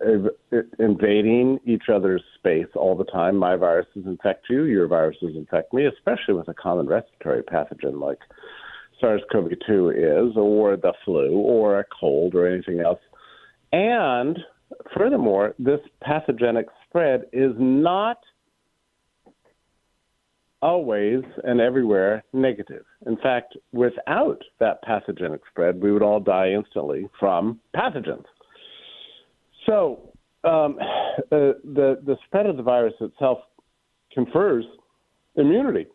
invading 0.80 1.60
each 1.64 1.84
other's 1.94 2.24
space 2.40 2.66
all 2.76 2.98
the 2.98 3.06
time. 3.06 3.38
My 3.38 3.56
viruses 3.56 4.06
infect 4.08 4.48
you, 4.50 4.64
your 4.64 4.88
viruses 4.88 5.36
infect 5.36 5.74
me, 5.74 5.86
especially 5.86 6.34
with 6.34 6.48
a 6.48 6.56
common 6.56 6.88
respiratory 6.88 7.44
pathogen 7.44 8.02
like 8.02 8.18
SARS 9.02 9.22
CoV 9.32 9.52
2 9.68 9.90
is, 9.90 10.38
or 10.38 10.78
the 10.78 10.94
flu, 11.04 11.32
or 11.32 11.80
a 11.80 11.86
cold, 12.00 12.36
or 12.36 12.48
anything 12.48 12.80
else. 12.80 13.00
And 13.74 14.38
furthermore, 14.96 15.56
this 15.60 15.80
pathogenic 16.02 16.68
spread 16.88 17.24
is 17.34 17.52
not 17.58 18.20
always 20.62 21.22
and 21.44 21.60
everywhere 21.60 22.24
negative. 22.34 22.86
In 23.08 23.18
fact, 23.18 23.58
without 23.72 24.42
that 24.60 24.82
pathogenic 24.84 25.42
spread, 25.50 25.82
we 25.82 25.92
would 25.92 26.04
all 26.04 26.20
die 26.20 26.52
instantly 26.52 27.08
from 27.20 27.60
pathogens. 27.76 28.26
So, 29.66 30.12
um, 30.44 30.78
the, 31.30 31.60
the, 31.64 32.00
the 32.06 32.18
spread 32.28 32.46
of 32.46 32.58
the 32.58 32.64
virus 32.64 32.94
itself 33.02 33.40
confers 34.14 34.66
immunity. 35.36 35.88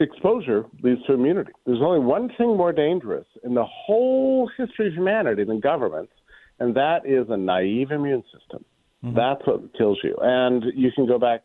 Exposure 0.00 0.66
leads 0.82 1.02
to 1.06 1.12
immunity. 1.12 1.52
There's 1.66 1.80
only 1.80 2.00
one 2.00 2.28
thing 2.36 2.56
more 2.56 2.72
dangerous 2.72 3.26
in 3.44 3.54
the 3.54 3.64
whole 3.64 4.50
history 4.58 4.88
of 4.88 4.94
humanity 4.94 5.44
than 5.44 5.60
governments, 5.60 6.12
and 6.58 6.74
that 6.74 7.06
is 7.06 7.26
a 7.28 7.36
naive 7.36 7.92
immune 7.92 8.24
system. 8.32 8.64
Mm-hmm. 9.04 9.16
That's 9.16 9.46
what 9.46 9.76
kills 9.78 9.98
you. 10.02 10.16
And 10.20 10.64
you 10.74 10.90
can 10.92 11.06
go 11.06 11.18
back 11.18 11.42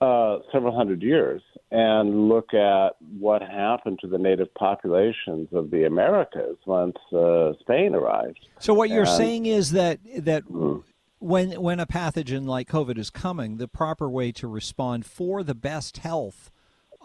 uh, 0.00 0.38
several 0.52 0.76
hundred 0.76 1.02
years 1.02 1.40
and 1.70 2.28
look 2.28 2.52
at 2.52 2.90
what 3.18 3.40
happened 3.40 3.98
to 4.00 4.06
the 4.06 4.18
native 4.18 4.52
populations 4.54 5.48
of 5.52 5.70
the 5.70 5.84
Americas 5.84 6.56
once 6.66 6.96
uh, 7.14 7.52
Spain 7.60 7.94
arrived. 7.94 8.46
So 8.58 8.74
what 8.74 8.90
you're 8.90 9.00
and, 9.00 9.16
saying 9.16 9.46
is 9.46 9.72
that 9.72 10.00
that 10.18 10.44
mm. 10.44 10.82
when 11.18 11.52
when 11.52 11.80
a 11.80 11.86
pathogen 11.86 12.46
like 12.46 12.68
COVID 12.68 12.98
is 12.98 13.08
coming, 13.08 13.56
the 13.56 13.68
proper 13.68 14.10
way 14.10 14.32
to 14.32 14.46
respond 14.46 15.06
for 15.06 15.42
the 15.42 15.54
best 15.54 15.98
health 15.98 16.50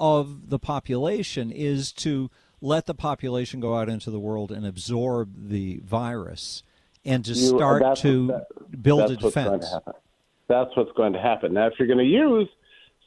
of 0.01 0.49
the 0.49 0.57
population 0.57 1.51
is 1.51 1.91
to 1.93 2.31
let 2.59 2.87
the 2.87 2.95
population 2.95 3.59
go 3.59 3.75
out 3.75 3.87
into 3.87 4.09
the 4.09 4.19
world 4.19 4.51
and 4.51 4.65
absorb 4.65 5.49
the 5.49 5.79
virus 5.85 6.63
and 7.05 7.23
to 7.23 7.33
you, 7.33 7.47
start 7.47 7.97
to 7.99 8.27
that, 8.27 8.81
build 8.81 9.11
a 9.11 9.15
defense. 9.15 9.71
That's 10.47 10.75
what's 10.75 10.91
going 10.97 11.13
to 11.13 11.21
happen. 11.21 11.53
Now, 11.53 11.67
if 11.67 11.73
you're 11.77 11.87
going 11.87 11.99
to 11.99 12.03
use 12.03 12.49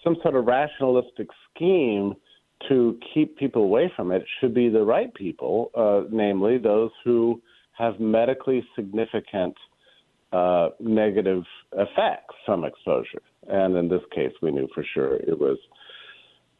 some 0.04 0.16
sort 0.22 0.36
of 0.36 0.46
rationalistic 0.46 1.28
scheme 1.50 2.14
to 2.68 2.98
keep 3.12 3.36
people 3.38 3.64
away 3.64 3.92
from 3.96 4.12
it, 4.12 4.22
it 4.22 4.28
should 4.40 4.54
be 4.54 4.68
the 4.68 4.82
right 4.82 5.12
people, 5.14 5.72
uh, 5.74 6.08
namely 6.10 6.58
those 6.58 6.92
who 7.04 7.42
have 7.76 7.98
medically 7.98 8.64
significant 8.76 9.56
uh, 10.32 10.68
negative 10.78 11.42
effects 11.72 12.34
from 12.46 12.64
exposure. 12.64 13.22
And 13.48 13.76
in 13.76 13.88
this 13.88 14.02
case, 14.14 14.32
we 14.40 14.52
knew 14.52 14.68
for 14.72 14.84
sure 14.94 15.16
it 15.16 15.38
was 15.38 15.58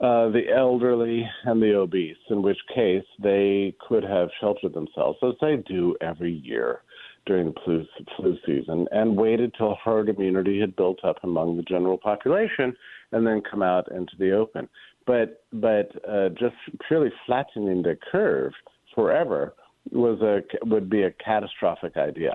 uh, 0.01 0.29
the 0.31 0.43
elderly 0.55 1.29
and 1.45 1.63
the 1.63 1.75
obese, 1.75 2.17
in 2.29 2.43
which 2.43 2.59
case 2.75 3.05
they 3.23 3.75
could 3.87 4.03
have 4.03 4.29
sheltered 4.41 4.75
themselves, 4.75 5.19
as 5.23 5.35
they 5.41 5.57
do 5.57 5.97
every 6.01 6.33
year 6.33 6.83
during 7.27 7.47
the 7.47 7.55
flu, 7.65 7.87
flu 8.17 8.37
season, 8.45 8.87
and 8.91 9.17
waited 9.17 9.55
till 9.57 9.79
herd 9.85 10.09
immunity 10.09 10.61
had 10.61 10.75
built 10.77 10.99
up 11.05 11.17
among 11.23 11.57
the 11.57 11.63
general 11.63 11.97
population 11.97 12.75
and 13.13 13.27
then 13.27 13.41
come 13.49 13.63
out 13.63 13.91
into 13.93 14.13
the 14.19 14.33
open. 14.33 14.69
But 15.07 15.45
but 15.53 15.91
uh, 16.09 16.31
just 16.31 16.57
purely 16.89 17.13
flattening 17.27 17.83
the 17.83 17.97
curve 18.11 18.53
forever 18.95 19.55
was 19.93 20.21
a 20.23 20.43
would 20.67 20.91
be 20.91 21.03
a 21.03 21.13
catastrophic 21.13 21.97
idea 21.97 22.35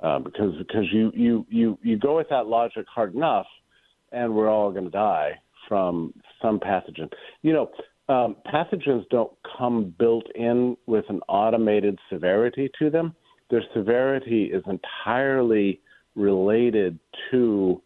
uh, 0.00 0.20
because 0.20 0.54
because 0.58 0.84
you 0.92 1.10
you 1.14 1.46
you 1.48 1.78
you 1.82 1.98
go 1.98 2.16
with 2.16 2.28
that 2.28 2.46
logic 2.46 2.86
hard 2.94 3.14
enough, 3.14 3.46
and 4.12 4.34
we're 4.34 4.50
all 4.50 4.70
going 4.70 4.84
to 4.84 4.90
die 4.90 5.32
from 5.68 6.14
some 6.42 6.58
pathogen. 6.58 7.12
You 7.42 7.52
know, 7.52 7.70
um, 8.08 8.36
pathogens 8.52 9.08
don't 9.10 9.32
come 9.58 9.94
built 9.98 10.26
in 10.34 10.76
with 10.86 11.04
an 11.08 11.20
automated 11.28 11.98
severity 12.10 12.70
to 12.78 12.90
them. 12.90 13.14
Their 13.50 13.62
severity 13.74 14.44
is 14.44 14.62
entirely 14.66 15.80
related 16.14 16.98
to 17.30 17.82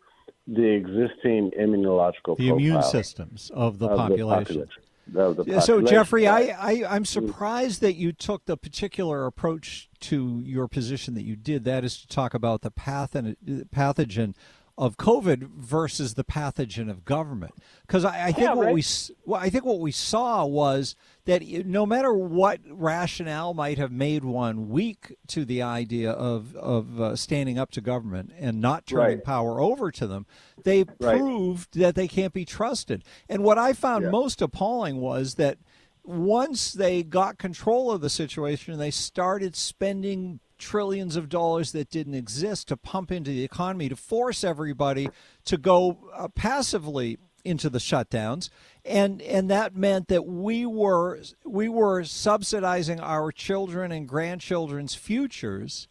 the 0.47 0.65
existing 0.65 1.53
immunological 1.61 2.37
the 2.37 2.49
immune 2.49 2.83
systems 2.83 3.51
of 3.55 3.79
the 3.79 3.89
of 3.89 3.97
population. 3.97 4.69
The 5.07 5.35
population. 5.35 5.61
so 5.61 5.83
Jeffrey, 5.83 6.27
I, 6.27 6.41
I 6.41 6.85
I'm 6.89 7.05
surprised 7.05 7.81
that 7.81 7.95
you 7.95 8.13
took 8.13 8.47
the 8.47 8.57
particular 8.57 9.27
approach 9.27 9.89
to 10.01 10.43
your 10.45 10.67
position 10.67 11.15
that 11.15 11.23
you 11.23 11.37
did. 11.37 11.65
That 11.65 11.85
is 11.85 12.01
to 12.01 12.09
talk 12.09 12.35
about 12.35 12.63
the 12.63 12.71
pathogen 12.71 13.37
pathogen 13.75 14.35
of 14.79 14.97
COVID 14.97 15.51
versus 15.51 16.15
the 16.15 16.25
pathogen 16.25 16.91
of 16.91 17.05
government. 17.05 17.55
Because 17.87 18.05
I, 18.05 18.29
I, 18.29 18.33
think 18.33 18.49
yeah, 18.49 18.55
what 18.55 18.67
right. 18.67 18.75
we 18.75 18.85
well, 19.27 19.41
I 19.41 19.51
think 19.51 19.65
what 19.65 19.81
we 19.81 19.93
saw 19.93 20.45
was 20.45 20.97
that 21.27 21.43
no 21.67 21.85
matter 21.85 22.13
what 22.13 22.61
rationale 22.69 23.55
might 23.55 23.79
have 23.79 23.93
made 23.93 24.25
one 24.25 24.71
weak 24.71 25.17
to 25.29 25.45
the 25.45 25.63
idea 25.63 26.11
of 26.11 26.57
of 26.57 27.01
uh, 27.01 27.17
standing 27.17 27.59
up 27.59 27.71
to 27.73 27.81
government 27.81 28.33
and 28.39 28.61
not 28.61 28.87
turning 28.87 29.19
right. 29.19 29.25
power 29.25 29.61
over 29.61 29.91
to 29.91 30.07
them, 30.07 30.27
they 30.65 30.85
right. 31.01 31.19
proved 31.19 31.79
that 31.79 31.95
they 31.95 32.09
can't 32.09 32.33
be 32.33 32.45
trusted. 32.45 33.05
And 33.29 33.45
what 33.45 33.59
I 33.59 33.75
found 33.75 34.05
yeah. 34.05 34.11
most 34.11 34.41
appalling 34.41 34.97
was 34.97 35.35
that 35.35 35.59
once 36.05 36.73
they 36.73 37.03
got 37.03 37.39
control 37.39 37.91
of 37.91 38.01
the 38.01 38.11
situation, 38.11 38.79
they 38.79 38.91
started 38.91 39.55
spending 39.55 40.41
trillions 40.63 41.17
of 41.17 41.29
dollars 41.29 41.73
that 41.73 41.91
didn't 41.91 42.15
exist 42.15 42.69
to 42.69 42.77
pump 42.77 43.11
into 43.11 43.31
the 43.31 43.45
economy 43.45 43.89
to 43.89 43.97
force 43.97 44.45
everybody 44.45 45.09
to 45.45 45.57
go 45.57 45.99
uh, 46.15 46.29
passively 46.29 47.19
into 47.45 47.69
the 47.69 47.81
shutdowns. 47.81 48.49
And 48.85 49.21
and 49.23 49.51
that 49.51 49.75
meant 49.77 50.09
that 50.09 50.25
we 50.25 50.65
were 50.65 51.21
we 51.45 51.69
were 51.69 52.05
subsidizing 52.05 53.01
our 53.01 53.33
children 53.33 53.91
and 53.91 54.09
grandchildren's 54.09 54.95
futures 54.95 55.89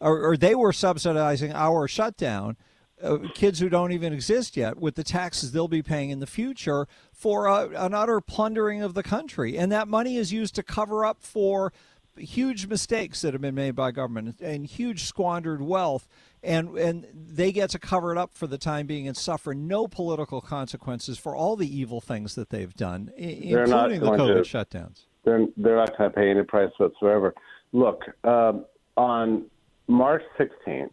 or, 0.00 0.30
or 0.30 0.36
they 0.36 0.54
were 0.54 0.72
subsidizing 0.72 1.52
our 1.52 1.86
shutdown 1.88 2.56
uh, 3.02 3.18
kids 3.34 3.58
who 3.58 3.68
don't 3.68 3.92
even 3.92 4.12
exist 4.12 4.56
yet 4.56 4.78
with 4.78 4.94
the 4.94 5.04
taxes 5.04 5.50
they'll 5.50 5.68
be 5.68 5.82
paying 5.82 6.10
in 6.10 6.20
the 6.20 6.26
future 6.26 6.86
for 7.12 7.46
a, 7.46 7.68
an 7.70 7.94
utter 7.94 8.20
plundering 8.20 8.82
of 8.82 8.94
the 8.94 9.02
country. 9.02 9.58
And 9.58 9.72
that 9.72 9.88
money 9.88 10.16
is 10.16 10.32
used 10.32 10.54
to 10.54 10.62
cover 10.62 11.04
up 11.04 11.22
for 11.22 11.72
huge 12.16 12.66
mistakes 12.66 13.22
that 13.22 13.32
have 13.32 13.40
been 13.40 13.54
made 13.54 13.74
by 13.74 13.90
government 13.90 14.40
and 14.40 14.66
huge 14.66 15.04
squandered 15.04 15.62
wealth 15.62 16.06
and 16.42 16.76
and 16.76 17.06
they 17.14 17.52
get 17.52 17.70
to 17.70 17.78
cover 17.78 18.12
it 18.12 18.18
up 18.18 18.34
for 18.34 18.46
the 18.46 18.58
time 18.58 18.86
being 18.86 19.06
and 19.06 19.16
suffer 19.16 19.54
no 19.54 19.88
political 19.88 20.40
consequences 20.40 21.18
for 21.18 21.34
all 21.34 21.56
the 21.56 21.76
evil 21.76 22.00
things 22.00 22.34
that 22.34 22.50
they've 22.50 22.74
done 22.74 23.10
they're 23.16 23.64
including 23.64 24.00
the 24.00 24.10
covid 24.10 24.44
to, 24.44 24.56
shutdowns. 24.56 25.02
They're, 25.24 25.46
they're 25.56 25.76
not 25.76 25.96
going 25.96 26.10
to 26.10 26.16
pay 26.16 26.30
any 26.30 26.42
price 26.42 26.70
whatsoever. 26.78 27.34
Look 27.72 28.02
um, 28.24 28.66
on 28.96 29.46
march 29.88 30.22
16th 30.38 30.90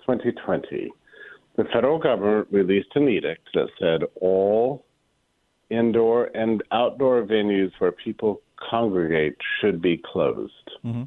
2020 0.00 0.90
the 1.56 1.64
federal 1.72 1.98
government 1.98 2.48
released 2.50 2.88
an 2.94 3.08
edict 3.08 3.48
that 3.54 3.68
said 3.78 4.02
all 4.20 4.84
indoor 5.70 6.30
and 6.34 6.62
outdoor 6.70 7.22
venues 7.22 7.72
where 7.78 7.92
people 7.92 8.40
congregate 8.70 9.36
should 9.60 9.80
be 9.80 10.00
closed. 10.12 10.70
Mm-hmm. 10.84 11.04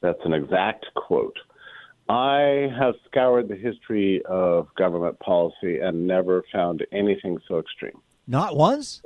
That's 0.00 0.20
an 0.24 0.32
exact 0.32 0.86
quote. 0.94 1.36
I 2.08 2.70
have 2.78 2.94
scoured 3.06 3.48
the 3.48 3.56
history 3.56 4.22
of 4.26 4.68
government 4.76 5.18
policy 5.18 5.80
and 5.80 6.06
never 6.06 6.44
found 6.52 6.86
anything 6.92 7.38
so 7.48 7.58
extreme. 7.58 8.00
Not 8.28 8.56
once? 8.56 9.02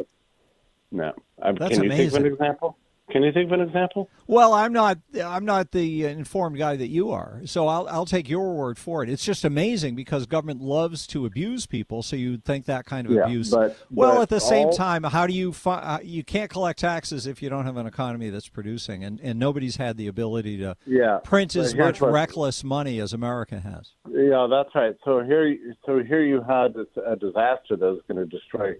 No. 0.93 1.13
Um, 1.41 1.57
That's 1.57 1.75
can 1.75 1.85
you 1.85 1.91
think 1.91 2.13
of 2.13 2.25
an 2.25 2.27
example? 2.27 2.77
Can 3.11 3.23
you 3.23 3.33
think 3.33 3.51
of 3.51 3.61
an 3.61 3.67
example? 3.67 4.09
Well, 4.27 4.53
I'm 4.53 4.73
not. 4.73 4.99
I'm 5.23 5.45
not 5.45 5.73
the 5.73 6.05
informed 6.05 6.57
guy 6.59 6.77
that 6.77 6.89
you 6.89 7.11
are, 7.11 7.41
so 7.45 7.67
I'll 7.67 7.89
I'll 7.89 8.07
take 8.07 8.29
your 8.29 8.55
word 8.55 8.79
for 8.79 9.03
it. 9.03 9.09
It's 9.11 9.25
just 9.25 9.45
amazing 9.45 9.97
because 9.97 10.27
government 10.27 10.61
loves 10.61 11.07
to 11.09 11.27
abuse 11.27 11.67
people, 11.67 12.03
so 12.03 12.15
you'd 12.17 12.45
think 12.45 12.67
that 12.67 12.85
kind 12.87 13.07
of 13.07 13.13
Yeah, 13.13 13.25
abuse. 13.25 13.51
but- 13.51 13.77
well, 13.91 14.15
but 14.17 14.23
at 14.23 14.29
the 14.29 14.41
same 14.41 14.71
time, 14.71 15.03
how 15.03 15.27
do 15.27 15.33
you 15.33 15.53
fi- 15.53 15.81
uh, 15.81 15.99
you 16.03 16.23
can't 16.23 16.51
collect 16.51 16.79
taxes 16.79 17.27
if 17.27 17.43
you 17.43 17.49
don't 17.51 17.65
have 17.67 17.77
an 17.77 17.87
economy 17.87 18.31
that's 18.31 18.49
producing, 18.49 19.03
and 19.05 19.21
and 19.21 19.39
nobody's 19.39 19.77
had 19.77 19.97
the 19.97 20.07
ability 20.07 20.59
to 20.59 20.77
Yeah. 20.87 21.19
print 21.25 21.57
as 21.57 21.75
much 21.75 22.01
what- 22.01 22.13
reckless 22.13 22.63
money 22.63 23.01
as 23.01 23.13
America 23.13 23.59
has. 23.61 23.95
Yeah, 24.09 24.47
that's 24.49 24.75
right. 24.75 24.95
So 25.05 25.23
here, 25.25 25.57
so 25.85 26.03
here 26.03 26.23
you 26.23 26.43
had 26.43 26.75
this, 26.75 26.87
a 27.05 27.17
disaster 27.17 27.77
that 27.77 27.81
was 27.87 28.01
going 28.07 28.19
to 28.19 28.27
destroy 28.27 28.75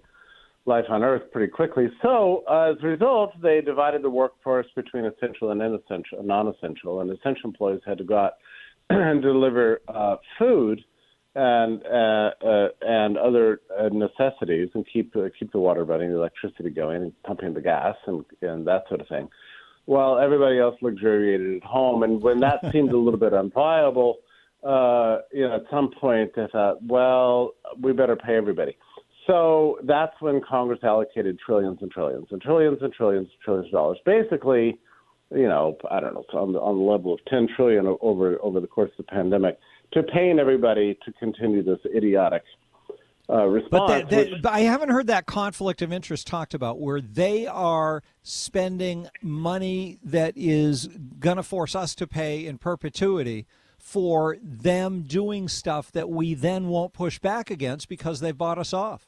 life 0.65 0.85
on 0.89 1.03
Earth 1.03 1.23
pretty 1.31 1.51
quickly. 1.51 1.87
So 2.01 2.43
uh, 2.49 2.73
as 2.75 2.83
a 2.83 2.87
result, 2.87 3.31
they 3.41 3.61
divided 3.61 4.03
the 4.03 4.09
workforce 4.09 4.67
between 4.75 5.05
essential 5.05 5.51
and 5.51 5.61
inessential, 5.61 6.23
non-essential, 6.23 7.01
and 7.01 7.09
essential 7.09 7.49
employees 7.49 7.81
had 7.85 7.97
to 7.97 8.03
go 8.03 8.17
out 8.17 8.33
and 8.89 9.21
deliver 9.21 9.81
uh, 9.87 10.17
food 10.37 10.83
and 11.33 11.81
uh, 11.85 12.31
uh, 12.45 12.67
and 12.81 13.17
other 13.17 13.61
uh, 13.79 13.87
necessities 13.89 14.69
and 14.73 14.85
keep 14.91 15.15
uh, 15.15 15.29
keep 15.37 15.51
the 15.51 15.59
water 15.59 15.85
running, 15.85 16.09
the 16.09 16.17
electricity 16.17 16.69
going, 16.69 17.03
and 17.03 17.23
pumping 17.23 17.53
the 17.53 17.61
gas 17.61 17.95
and 18.05 18.25
and 18.41 18.67
that 18.67 18.83
sort 18.89 19.01
of 19.01 19.07
thing. 19.07 19.29
While 19.85 20.19
everybody 20.19 20.59
else 20.59 20.75
luxuriated 20.81 21.57
at 21.57 21.63
home, 21.63 22.03
and 22.03 22.21
when 22.21 22.39
that 22.41 22.59
seemed 22.71 22.91
a 22.91 22.97
little 22.97 23.19
bit 23.19 23.33
unviable, 23.33 24.15
uh, 24.63 25.21
you 25.31 25.47
know, 25.47 25.55
at 25.55 25.63
some 25.71 25.91
point 25.99 26.31
they 26.35 26.47
thought, 26.51 26.83
well, 26.83 27.53
we 27.79 27.93
better 27.93 28.15
pay 28.15 28.35
everybody. 28.35 28.77
So 29.27 29.77
that's 29.83 30.13
when 30.19 30.41
Congress 30.47 30.79
allocated 30.83 31.37
trillions 31.45 31.79
and 31.81 31.91
trillions 31.91 32.27
and 32.31 32.41
trillions 32.41 32.79
and 32.81 32.91
trillions 32.91 33.27
and 33.31 33.41
trillions 33.43 33.67
of 33.67 33.71
dollars. 33.71 33.97
Basically, 34.05 34.79
you 35.33 35.47
know, 35.47 35.77
I 35.89 35.99
don't 35.99 36.13
know, 36.13 36.25
on 36.33 36.53
the, 36.53 36.59
on 36.59 36.77
the 36.77 36.83
level 36.83 37.13
of 37.13 37.19
10 37.29 37.47
trillion 37.55 37.85
over 38.01 38.37
over 38.41 38.59
the 38.59 38.67
course 38.67 38.91
of 38.97 39.05
the 39.05 39.11
pandemic 39.11 39.59
to 39.93 40.03
paying 40.03 40.39
everybody 40.39 40.97
to 41.05 41.13
continue 41.13 41.63
this 41.63 41.79
idiotic 41.95 42.43
uh, 43.29 43.45
response. 43.45 43.71
But, 43.71 43.87
that, 43.87 44.09
that, 44.09 44.31
which- 44.31 44.41
but 44.41 44.53
I 44.53 44.61
haven't 44.61 44.89
heard 44.89 45.07
that 45.07 45.25
conflict 45.25 45.81
of 45.81 45.93
interest 45.93 46.27
talked 46.27 46.53
about 46.53 46.79
where 46.79 46.99
they 46.99 47.47
are 47.47 48.03
spending 48.23 49.07
money 49.21 49.99
that 50.03 50.33
is 50.35 50.87
going 51.19 51.37
to 51.37 51.43
force 51.43 51.75
us 51.75 51.95
to 51.95 52.07
pay 52.07 52.45
in 52.45 52.57
perpetuity 52.57 53.45
for 53.77 54.37
them 54.41 55.03
doing 55.03 55.47
stuff 55.47 55.91
that 55.91 56.09
we 56.09 56.33
then 56.33 56.67
won't 56.67 56.93
push 56.93 57.19
back 57.19 57.49
against 57.49 57.89
because 57.89 58.19
they've 58.19 58.37
bought 58.37 58.57
us 58.57 58.73
off. 58.73 59.07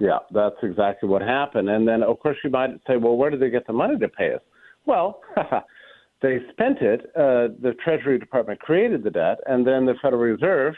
Yeah, 0.00 0.18
that's 0.32 0.56
exactly 0.62 1.08
what 1.08 1.22
happened. 1.22 1.68
And 1.70 1.86
then, 1.86 2.02
of 2.02 2.18
course, 2.18 2.36
you 2.42 2.50
might 2.50 2.70
say, 2.86 2.96
well, 2.96 3.16
where 3.16 3.30
did 3.30 3.40
they 3.40 3.50
get 3.50 3.66
the 3.66 3.72
money 3.72 3.98
to 3.98 4.08
pay 4.08 4.34
us? 4.34 4.40
Well, 4.86 5.20
they 6.22 6.38
spent 6.50 6.78
it. 6.80 7.10
Uh, 7.16 7.54
the 7.62 7.74
Treasury 7.82 8.18
Department 8.18 8.60
created 8.60 9.04
the 9.04 9.10
debt, 9.10 9.38
and 9.46 9.66
then 9.66 9.86
the 9.86 9.94
Federal 10.02 10.22
Reserve, 10.22 10.74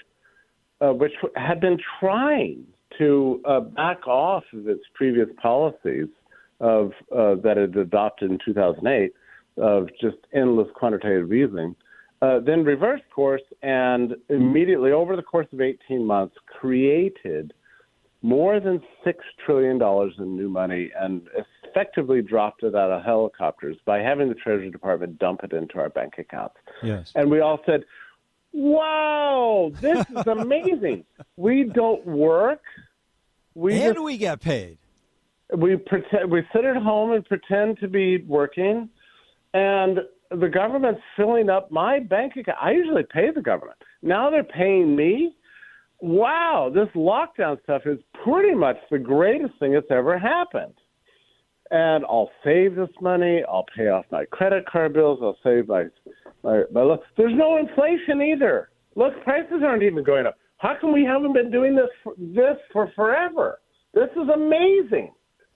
uh, 0.80 0.92
which 0.92 1.12
had 1.35 1.61
been 1.61 1.78
trying 1.99 2.66
to 2.99 3.40
uh, 3.46 3.61
back 3.61 4.06
off 4.06 4.44
of 4.52 4.68
its 4.68 4.82
previous 4.94 5.28
policies 5.40 6.06
of 6.61 6.92
uh, 7.12 7.35
that 7.42 7.58
it 7.58 7.76
adopted 7.76 8.30
in 8.30 8.38
2008 8.44 9.12
of 9.58 9.88
just 10.00 10.16
endless 10.35 10.68
quantitative 10.75 11.32
easing, 11.32 11.75
uh, 12.23 12.40
then 12.40 12.64
reversed 12.64 13.04
course 13.14 13.43
and 13.62 14.14
immediately 14.28 14.93
over 14.93 15.17
the 15.17 15.23
course 15.23 15.47
of 15.52 15.60
18 15.60 16.04
months 16.04 16.34
created 16.47 17.52
more 18.26 18.58
than 18.58 18.82
six 19.04 19.25
trillion 19.45 19.78
dollars 19.78 20.12
in 20.19 20.36
new 20.36 20.49
money 20.49 20.91
and 20.99 21.23
effectively 21.62 22.21
dropped 22.21 22.65
it 22.65 22.75
out 22.75 22.91
of 22.91 23.04
helicopters 23.04 23.76
by 23.84 23.99
having 23.99 24.28
the 24.28 24.34
Treasury 24.34 24.69
Department 24.69 25.17
dump 25.21 25.45
it 25.45 25.52
into 25.52 25.78
our 25.78 25.91
bank 25.91 26.15
accounts. 26.19 26.56
Yes. 26.82 27.12
And 27.15 27.30
we 27.30 27.39
all 27.39 27.60
said, 27.65 27.84
"Wow, 28.52 29.71
this 29.80 30.04
is 30.10 30.26
amazing! 30.26 31.04
we 31.36 31.71
don't 31.73 32.04
work. 32.04 32.62
We 33.54 33.75
and 33.75 33.95
just, 33.95 34.04
we 34.04 34.19
get 34.19 34.41
paid. 34.41 34.78
we 35.56 35.76
pretend 35.76 36.28
we 36.28 36.43
sit 36.52 36.65
at 36.65 36.76
home 36.76 37.12
and 37.12 37.25
pretend 37.25 37.78
to 37.78 37.86
be 37.86 38.19
working, 38.23 38.89
and 39.54 40.00
the 40.32 40.49
government's 40.49 41.00
filling 41.17 41.49
up 41.49 41.71
my 41.71 42.00
bank 42.00 42.32
account. 42.36 42.58
I 42.60 42.73
usually 42.73 43.04
pay 43.04 43.30
the 43.32 43.41
government. 43.41 43.78
Now 44.02 44.30
they're 44.30 44.43
paying 44.43 44.97
me." 44.97 45.36
Wow, 46.00 46.71
this 46.73 46.89
lockdown 46.95 47.63
stuff 47.63 47.82
is 47.87 47.99
pretty 48.25 48.54
much 48.54 48.76
the 48.91 48.99
greatest 48.99 49.59
thing 49.59 49.73
that's 49.73 49.91
ever 49.91 50.19
happened. 50.19 50.75
And 51.71 52.04
I'll 52.04 52.30
save 52.45 52.76
this 52.76 52.91
money. 53.00 53.43
I'll 53.49 53.67
pay 53.76 53.89
off 53.89 54.04
my 54.13 54.25
credit 54.26 54.67
card 54.67 54.93
bills. 54.93 55.19
I'll 55.21 55.39
save 55.43 55.69
my 55.69 55.87
my, 56.45 56.63
my 56.73 56.82
look. 56.82 57.02
There's 57.17 57.35
no 57.35 57.56
inflation 57.56 58.23
either. 58.23 58.71
Look, 58.95 59.21
prices 59.25 59.63
aren't 59.65 59.82
even 59.82 60.04
going 60.04 60.26
up. 60.26 60.39
How 60.59 60.76
come 60.80 60.93
we 60.93 61.04
haven't 61.04 61.32
been 61.32 61.50
doing 61.50 61.75
this 61.75 61.89
for, 62.02 62.15
this 62.19 62.56
for 62.73 62.91
forever? 62.95 63.59
This 63.93 64.09
is 64.13 64.28
amazing. 64.32 65.13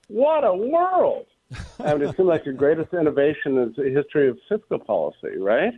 What 0.09 0.45
a 0.45 0.55
world! 0.55 1.27
I 1.79 1.95
mean, 1.95 2.09
it 2.09 2.17
seems 2.17 2.27
like 2.27 2.45
the 2.45 2.53
greatest 2.53 2.93
innovation 2.93 3.57
in 3.59 3.75
the 3.77 3.91
history 3.91 4.29
of 4.29 4.39
fiscal 4.49 4.79
policy, 4.79 5.39
right? 5.39 5.73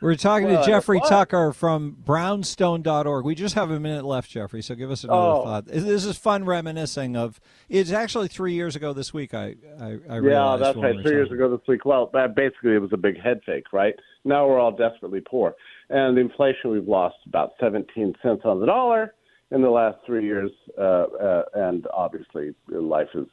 We're 0.00 0.14
talking 0.14 0.46
Well, 0.48 0.62
to 0.64 0.70
Jeffrey? 0.70 1.00
Tucker 1.08 1.52
from 1.52 1.96
brownstone.org. 2.04 3.24
We 3.24 3.34
just 3.34 3.54
have 3.56 3.70
a 3.70 3.80
minute 3.80 4.04
left, 4.04 4.30
Jeffrey, 4.30 4.62
so 4.62 4.74
give 4.74 4.90
us 4.90 5.02
another 5.04 5.20
Oh. 5.20 5.42
thought. 5.44 5.66
This 5.66 6.04
is 6.04 6.16
fun 6.16 6.44
reminiscing 6.44 7.16
of. 7.16 7.40
It's 7.68 7.90
actually 7.92 8.28
three 8.28 8.52
years 8.54 8.76
ago 8.76 8.92
this 8.92 9.12
week. 9.12 9.34
I 9.34 9.56
I, 9.80 9.98
I 10.08 10.20
Yeah, 10.20 10.56
that's 10.58 10.76
right. 10.76 10.94
Three 11.02 11.12
years 11.12 11.32
ago 11.32 11.50
this 11.50 11.66
week. 11.66 11.84
Well, 11.84 12.10
that 12.12 12.34
basically 12.36 12.74
it 12.74 12.80
was 12.80 12.92
a 12.92 12.96
big 12.96 13.20
head 13.20 13.40
fake, 13.44 13.72
right? 13.72 13.94
Now 14.24 14.46
we're 14.46 14.58
all 14.60 14.72
desperately 14.72 15.20
poor, 15.20 15.54
and 15.90 16.16
the 16.16 16.20
inflation 16.20 16.70
we've 16.70 16.88
lost 16.88 17.16
about 17.26 17.52
17 17.60 18.14
cents 18.22 18.42
on 18.44 18.60
the 18.60 18.66
dollar 18.66 19.14
in 19.50 19.62
the 19.62 19.70
last 19.70 19.96
three 20.04 20.24
years, 20.24 20.50
uh, 20.76 20.82
uh, 20.82 21.42
and 21.54 21.86
obviously 21.94 22.54
life 22.68 23.08
is 23.14 23.26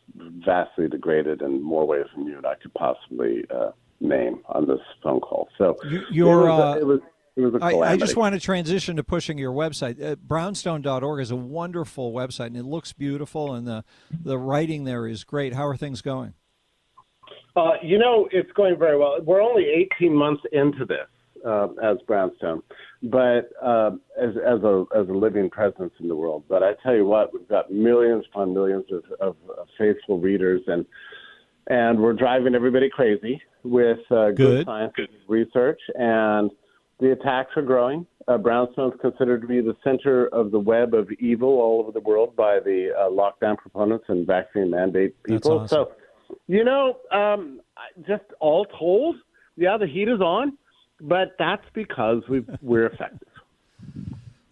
vastly 0.45 0.87
degraded 0.87 1.41
in 1.41 1.61
more 1.61 1.85
ways 1.85 2.05
than 2.15 2.25
you 2.25 2.37
and 2.37 2.45
I 2.45 2.55
could 2.55 2.73
possibly 2.73 3.43
uh, 3.53 3.71
name 3.99 4.41
on 4.49 4.67
this 4.67 4.79
phone 5.03 5.19
call. 5.19 5.47
So 5.57 5.77
You- 5.89 6.03
you're, 6.11 6.47
it 6.47 6.51
was, 6.51 6.75
uh, 6.75 6.79
it 6.79 6.85
was 6.85 6.99
it 7.35 7.41
was. 7.41 7.61
I 7.61 7.97
just 7.97 8.15
want 8.15 8.33
to 8.33 8.39
transition 8.39 8.95
to 8.95 9.03
pushing 9.03 9.37
your 9.37 9.51
website. 9.51 10.01
Uh, 10.01 10.15
brownstone.org 10.15 11.19
is 11.19 11.31
a 11.31 11.35
wonderful 11.35 12.13
website, 12.13 12.47
and 12.47 12.57
it 12.57 12.63
looks 12.63 12.93
beautiful, 12.93 13.53
and 13.53 13.67
the 13.67 13.83
the 14.09 14.37
writing 14.37 14.85
there 14.85 15.05
is 15.05 15.25
great. 15.25 15.53
How 15.53 15.67
are 15.67 15.75
things 15.75 16.01
going? 16.01 16.33
Uh, 17.55 17.73
you 17.81 17.97
know, 17.97 18.27
it's 18.31 18.51
going 18.53 18.77
very 18.77 18.97
well. 18.97 19.17
We're 19.21 19.41
only 19.41 19.65
18 19.97 20.13
months 20.13 20.43
into 20.51 20.85
this 20.85 21.07
uh, 21.45 21.67
as 21.83 21.97
Brownstone, 22.07 22.61
but 23.03 23.49
uh, 23.61 23.91
as, 24.17 24.35
as 24.37 24.63
a 24.63 24.85
as 24.95 25.09
a 25.09 25.13
living 25.13 25.49
presence 25.49 25.91
in 25.99 26.07
the 26.07 26.15
world. 26.15 26.43
But 26.47 26.63
I 26.63 26.73
tell 26.83 26.95
you 26.95 27.05
what, 27.05 27.33
we've 27.33 27.47
got 27.49 27.71
millions 27.71 28.25
upon 28.31 28.53
millions 28.53 28.85
of, 28.91 29.03
of, 29.19 29.35
of 29.57 29.67
faithful 29.77 30.19
readers, 30.19 30.61
and 30.67 30.85
and 31.67 31.99
we're 31.99 32.13
driving 32.13 32.55
everybody 32.55 32.89
crazy 32.89 33.41
with 33.63 33.99
uh, 34.11 34.31
good. 34.31 34.35
Good. 34.35 34.65
scientific 34.65 35.15
research, 35.27 35.79
and 35.95 36.51
the 36.99 37.11
attacks 37.11 37.51
are 37.55 37.61
growing. 37.61 38.05
Uh, 38.27 38.37
Brownstone 38.37 38.93
is 38.93 38.99
considered 39.01 39.41
to 39.41 39.47
be 39.47 39.61
the 39.61 39.75
center 39.83 40.27
of 40.27 40.51
the 40.51 40.59
web 40.59 40.93
of 40.93 41.11
evil 41.19 41.49
all 41.49 41.81
over 41.81 41.91
the 41.91 41.99
world 41.99 42.35
by 42.35 42.59
the 42.59 42.89
uh, 42.97 43.09
lockdown 43.09 43.57
proponents 43.57 44.05
and 44.07 44.25
vaccine 44.25 44.71
mandate 44.71 45.21
people. 45.23 45.59
awesome. 45.59 45.67
So, 45.67 45.91
you 46.47 46.63
know, 46.63 46.97
um, 47.11 47.61
just 48.07 48.23
all 48.39 48.65
told, 48.65 49.17
yeah, 49.57 49.77
the 49.77 49.85
heat 49.85 50.07
is 50.07 50.21
on, 50.21 50.57
but 51.01 51.35
that's 51.37 51.65
because 51.73 52.23
we've, 52.29 52.49
we're 52.61 52.87
effective. 52.87 53.27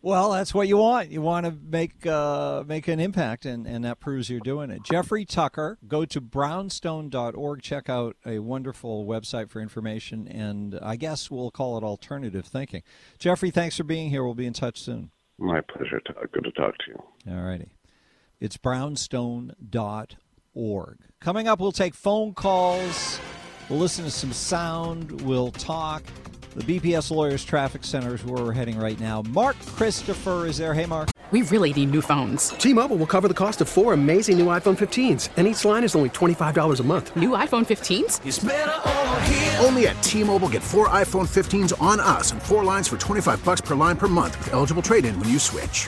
Well, 0.03 0.31
that's 0.31 0.53
what 0.53 0.67
you 0.67 0.75
want. 0.75 1.11
You 1.11 1.21
want 1.21 1.45
to 1.45 1.55
make 1.65 2.05
uh, 2.05 2.65
make 2.67 2.89
an 2.89 2.99
impact, 2.99 3.45
and, 3.45 3.65
and 3.65 3.85
that 3.85 4.01
proves 4.01 4.29
you're 4.29 4.41
doing 4.41 4.69
it. 4.69 4.83
Jeffrey 4.83 5.23
Tucker, 5.23 5.77
go 5.87 6.03
to 6.03 6.19
brownstone.org. 6.19 7.61
Check 7.61 7.89
out 7.89 8.17
a 8.25 8.39
wonderful 8.39 9.05
website 9.05 9.49
for 9.49 9.61
information, 9.61 10.27
and 10.27 10.77
I 10.81 10.97
guess 10.97 11.31
we'll 11.31 11.51
call 11.51 11.77
it 11.77 11.85
alternative 11.85 12.45
thinking. 12.45 12.83
Jeffrey, 13.17 13.49
thanks 13.49 13.77
for 13.77 13.85
being 13.85 14.09
here. 14.09 14.25
We'll 14.25 14.33
be 14.33 14.45
in 14.45 14.51
touch 14.51 14.81
soon. 14.81 15.11
My 15.37 15.61
pleasure. 15.61 16.01
To, 16.01 16.13
good 16.33 16.43
to 16.43 16.51
talk 16.51 16.77
to 16.79 16.83
you. 16.89 17.01
All 17.31 17.41
righty. 17.41 17.77
It's 18.41 18.57
brownstone.org. 18.57 20.97
Coming 21.21 21.47
up, 21.47 21.61
we'll 21.61 21.71
take 21.71 21.93
phone 21.93 22.33
calls. 22.33 23.21
We'll 23.69 23.79
listen 23.79 24.03
to 24.03 24.11
some 24.11 24.33
sound. 24.33 25.21
We'll 25.21 25.51
talk. 25.51 26.03
The 26.55 26.79
BPS 26.79 27.09
Lawyers 27.09 27.43
Traffic 27.43 27.83
Center 27.83 28.13
is 28.13 28.23
where 28.23 28.43
we're 28.43 28.51
heading 28.51 28.77
right 28.77 28.99
now. 28.99 29.23
Mark 29.29 29.57
Christopher 29.65 30.45
is 30.45 30.59
there. 30.59 30.75
Hey, 30.75 30.85
Mark. 30.85 31.09
we 31.31 31.41
really 31.41 31.73
need 31.73 31.89
new 31.89 32.01
phones. 32.01 32.49
T-Mobile 32.49 32.95
will 32.97 33.07
cover 33.07 33.27
the 33.27 33.33
cost 33.33 33.59
of 33.61 33.67
four 33.67 33.93
amazing 33.93 34.37
new 34.37 34.45
iPhone 34.45 34.77
15s, 34.77 35.29
and 35.35 35.47
each 35.47 35.65
line 35.65 35.83
is 35.83 35.95
only 35.95 36.09
$25 36.11 36.79
a 36.79 36.83
month. 36.83 37.15
New 37.15 37.31
iPhone 37.31 37.65
15s? 37.65 38.19
Only 39.65 39.87
at 39.87 40.03
T-Mobile 40.03 40.49
get 40.49 40.61
four 40.61 40.89
iPhone 40.89 41.27
15s 41.27 41.81
on 41.81 41.99
us 41.99 42.31
and 42.31 42.41
four 42.41 42.63
lines 42.63 42.87
for 42.87 42.97
25 42.97 43.43
bucks 43.43 43.61
per 43.61 43.73
line 43.73 43.97
per 43.97 44.07
month 44.07 44.37
with 44.37 44.53
eligible 44.53 44.83
trade-in 44.83 45.19
when 45.19 45.29
you 45.29 45.39
switch. 45.39 45.87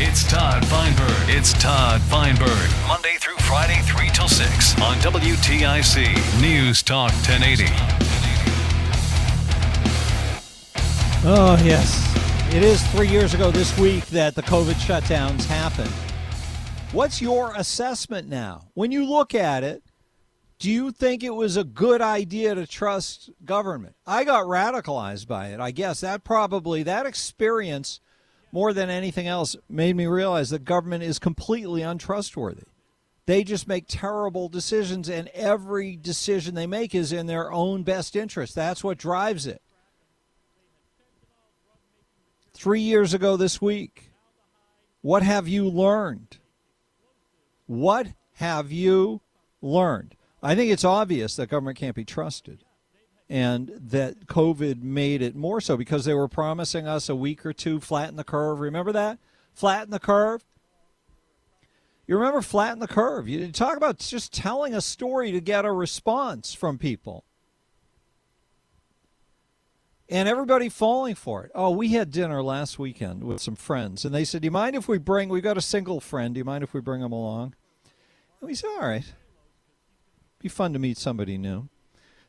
It's 0.00 0.22
Todd 0.22 0.64
Feinberg. 0.68 1.28
It's 1.28 1.52
Todd 1.54 2.00
Feinberg. 2.02 2.70
Monday 2.86 3.16
through 3.18 3.34
Friday, 3.38 3.80
3 3.82 4.08
till 4.10 4.28
6 4.28 4.80
on 4.80 4.96
WTIC 4.98 6.40
News 6.40 6.84
Talk 6.84 7.10
1080. 7.10 7.64
Oh, 11.26 11.60
yes. 11.64 12.54
It 12.54 12.62
is 12.62 12.80
three 12.92 13.08
years 13.08 13.34
ago 13.34 13.50
this 13.50 13.76
week 13.76 14.06
that 14.06 14.36
the 14.36 14.42
COVID 14.42 14.74
shutdowns 14.74 15.44
happened. 15.46 15.90
What's 16.92 17.20
your 17.20 17.52
assessment 17.56 18.28
now? 18.28 18.68
When 18.74 18.92
you 18.92 19.04
look 19.04 19.34
at 19.34 19.64
it, 19.64 19.82
do 20.60 20.70
you 20.70 20.92
think 20.92 21.24
it 21.24 21.34
was 21.34 21.56
a 21.56 21.64
good 21.64 22.00
idea 22.00 22.54
to 22.54 22.68
trust 22.68 23.30
government? 23.44 23.96
I 24.06 24.22
got 24.22 24.44
radicalized 24.44 25.26
by 25.26 25.48
it. 25.48 25.58
I 25.58 25.72
guess 25.72 26.02
that 26.02 26.22
probably, 26.22 26.84
that 26.84 27.04
experience 27.04 27.98
more 28.52 28.72
than 28.72 28.90
anything 28.90 29.26
else 29.26 29.56
made 29.68 29.96
me 29.96 30.06
realize 30.06 30.50
that 30.50 30.64
government 30.64 31.02
is 31.02 31.18
completely 31.18 31.82
untrustworthy. 31.82 32.64
They 33.26 33.44
just 33.44 33.68
make 33.68 33.84
terrible 33.86 34.48
decisions, 34.48 35.08
and 35.08 35.28
every 35.28 35.96
decision 35.96 36.54
they 36.54 36.66
make 36.66 36.94
is 36.94 37.12
in 37.12 37.26
their 37.26 37.52
own 37.52 37.82
best 37.82 38.16
interest. 38.16 38.54
That's 38.54 38.82
what 38.82 38.96
drives 38.96 39.46
it. 39.46 39.60
Three 42.54 42.80
years 42.80 43.12
ago 43.12 43.36
this 43.36 43.60
week, 43.60 44.10
what 45.02 45.22
have 45.22 45.46
you 45.46 45.68
learned? 45.68 46.38
What 47.66 48.08
have 48.34 48.72
you 48.72 49.20
learned? 49.60 50.16
I 50.42 50.54
think 50.54 50.70
it's 50.70 50.84
obvious 50.84 51.36
that 51.36 51.50
government 51.50 51.78
can't 51.78 51.96
be 51.96 52.04
trusted 52.04 52.64
and 53.28 53.72
that 53.76 54.26
COVID 54.26 54.82
made 54.82 55.20
it 55.20 55.36
more 55.36 55.60
so 55.60 55.76
because 55.76 56.04
they 56.04 56.14
were 56.14 56.28
promising 56.28 56.86
us 56.86 57.08
a 57.08 57.16
week 57.16 57.44
or 57.44 57.52
two 57.52 57.80
flatten 57.80 58.16
the 58.16 58.24
curve. 58.24 58.60
Remember 58.60 58.92
that? 58.92 59.18
Flatten 59.52 59.90
the 59.90 59.98
curve. 59.98 60.44
You 62.06 62.16
remember 62.16 62.40
flatten 62.40 62.78
the 62.78 62.88
curve. 62.88 63.28
You 63.28 63.52
talk 63.52 63.76
about 63.76 63.98
just 63.98 64.32
telling 64.32 64.74
a 64.74 64.80
story 64.80 65.30
to 65.32 65.40
get 65.40 65.66
a 65.66 65.72
response 65.72 66.54
from 66.54 66.78
people. 66.78 67.24
And 70.08 70.26
everybody 70.26 70.70
falling 70.70 71.16
for 71.16 71.44
it. 71.44 71.50
Oh, 71.54 71.70
we 71.70 71.88
had 71.88 72.10
dinner 72.10 72.42
last 72.42 72.78
weekend 72.78 73.24
with 73.24 73.42
some 73.42 73.56
friends, 73.56 74.06
and 74.06 74.14
they 74.14 74.24
said, 74.24 74.40
Do 74.40 74.46
you 74.46 74.50
mind 74.50 74.74
if 74.74 74.88
we 74.88 74.96
bring, 74.96 75.28
we've 75.28 75.42
got 75.42 75.58
a 75.58 75.62
single 75.62 76.00
friend, 76.00 76.32
do 76.32 76.38
you 76.38 76.46
mind 76.46 76.64
if 76.64 76.72
we 76.72 76.80
bring 76.80 77.02
him 77.02 77.12
along? 77.12 77.54
And 78.40 78.48
we 78.48 78.54
said, 78.54 78.68
All 78.68 78.88
right. 78.88 79.04
Be 80.38 80.48
fun 80.48 80.72
to 80.72 80.78
meet 80.78 80.96
somebody 80.96 81.36
new. 81.36 81.68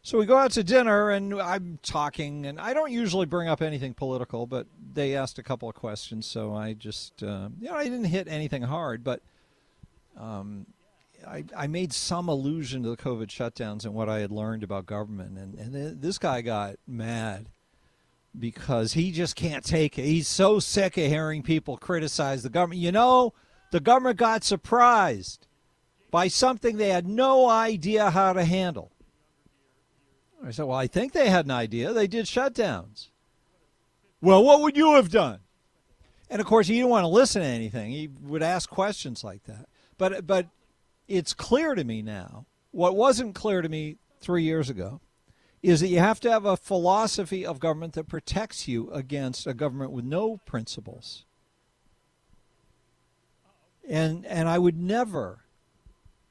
So 0.01 0.17
we 0.17 0.25
go 0.25 0.38
out 0.38 0.51
to 0.51 0.63
dinner, 0.63 1.09
and 1.09 1.33
I'm 1.41 1.77
talking, 1.83 2.45
and 2.45 2.59
I 2.59 2.73
don't 2.73 2.91
usually 2.91 3.25
bring 3.25 3.49
up 3.49 3.62
anything 3.62 3.93
political, 3.93 4.47
but 4.47 4.65
they 4.93 5.15
asked 5.15 5.38
a 5.39 5.43
couple 5.43 5.67
of 5.67 5.75
questions, 5.75 6.25
so 6.25 6.55
I 6.55 6.73
just, 6.73 7.21
uh, 7.21 7.49
you 7.59 7.67
know, 7.67 7.75
I 7.75 7.83
didn't 7.83 8.05
hit 8.05 8.27
anything 8.29 8.62
hard, 8.62 9.03
but 9.03 9.21
um, 10.17 10.65
I, 11.27 11.43
I 11.55 11.67
made 11.67 11.91
some 11.91 12.29
allusion 12.29 12.83
to 12.83 12.89
the 12.89 12.97
COVID 12.97 13.27
shutdowns 13.27 13.83
and 13.83 13.93
what 13.93 14.07
I 14.07 14.19
had 14.19 14.31
learned 14.31 14.63
about 14.63 14.85
government, 14.85 15.38
and, 15.38 15.55
and 15.55 16.01
this 16.01 16.17
guy 16.17 16.41
got 16.41 16.77
mad 16.88 17.47
because 18.38 18.93
he 18.93 19.12
just 19.12 19.35
can't 19.35 19.65
take 19.65 19.99
it. 19.99 20.05
He's 20.05 20.27
so 20.27 20.59
sick 20.59 20.97
of 20.97 21.05
hearing 21.05 21.43
people 21.43 21.77
criticize 21.77 22.43
the 22.43 22.49
government. 22.49 22.79
You 22.79 22.91
know, 22.91 23.33
the 23.71 23.79
government 23.79 24.17
got 24.17 24.43
surprised 24.45 25.45
by 26.09 26.29
something 26.29 26.77
they 26.77 26.89
had 26.89 27.07
no 27.07 27.49
idea 27.49 28.12
how 28.12 28.33
to 28.33 28.45
handle. 28.45 28.91
I 30.45 30.52
said, 30.52 30.65
Well, 30.65 30.78
I 30.78 30.88
think 30.88 31.13
they 31.13 31.30
had 31.30 31.45
an 31.45 31.52
idea. 31.52 31.93
They 31.93 32.08
did 32.08 32.25
shutdowns. 32.25 33.10
Well, 34.21 34.43
what 34.43 34.62
would 34.62 34.78
you 34.78 34.95
have 34.95 35.10
done? 35.10 35.39
And 36.30 36.41
of 36.41 36.47
course, 36.47 36.67
he 36.67 36.75
didn't 36.75 36.89
want 36.89 37.04
to 37.04 37.10
listen 37.10 37.41
to 37.41 37.47
anything. 37.47 37.91
He 37.91 38.10
would 38.21 38.43
ask 38.43 38.69
questions 38.69 39.23
like 39.23 39.43
that. 39.45 39.67
But 39.97 40.28
but 40.28 40.47
it's 41.08 41.34
clear 41.34 41.75
to 41.75 41.84
me 41.84 42.02
now. 42.02 42.45
What 42.71 42.95
wasn't 42.95 43.34
clear 43.34 43.62
to 43.62 43.69
me 43.69 43.97
three 44.19 44.43
years 44.43 44.69
ago 44.69 45.02
is 45.62 45.82
that 45.82 45.88
you 45.88 45.99
have 45.99 46.19
to 46.21 46.32
have 46.32 46.45
a 46.45 46.56
philosophy 46.56 47.45
of 47.45 47.60
government 47.60 47.93
that 47.93 48.08
protects 48.08 48.67
you 48.67 48.89
against 48.91 49.47
a 49.47 49.54
government 49.54 49.91
with 49.91 50.06
no 50.06 50.38
principles. 50.45 51.25
And 53.88 54.25
and 54.28 54.47
I 54.47 54.60
would 54.60 54.78
never 54.78 55.45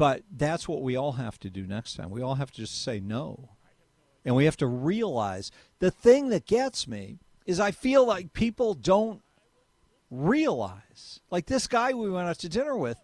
But 0.02 0.24
that's 0.36 0.68
what 0.68 0.82
we 0.82 0.96
all 0.96 1.12
have 1.12 1.40
to 1.42 1.52
do 1.52 1.68
next 1.68 1.94
time. 1.96 2.10
We 2.10 2.24
all 2.24 2.34
have 2.34 2.50
to 2.54 2.62
just 2.62 2.84
say 2.84 3.00
no. 3.00 3.50
And 4.26 4.36
we 4.36 4.46
have 4.46 4.58
to 4.58 4.66
realize 4.66 5.52
the 5.78 5.92
thing 5.92 6.30
that 6.30 6.48
gets 6.48 6.88
me 6.88 7.20
is 7.46 7.60
I 7.60 7.70
feel 7.70 8.04
like 8.04 8.34
people 8.34 8.74
don't 8.74 9.22
realize. 10.10 11.20
Like 11.30 11.46
this 11.46 11.68
guy 11.68 11.94
we 11.94 12.10
went 12.10 12.28
out 12.28 12.40
to 12.40 12.50
dinner 12.50 12.76
with 12.76 12.98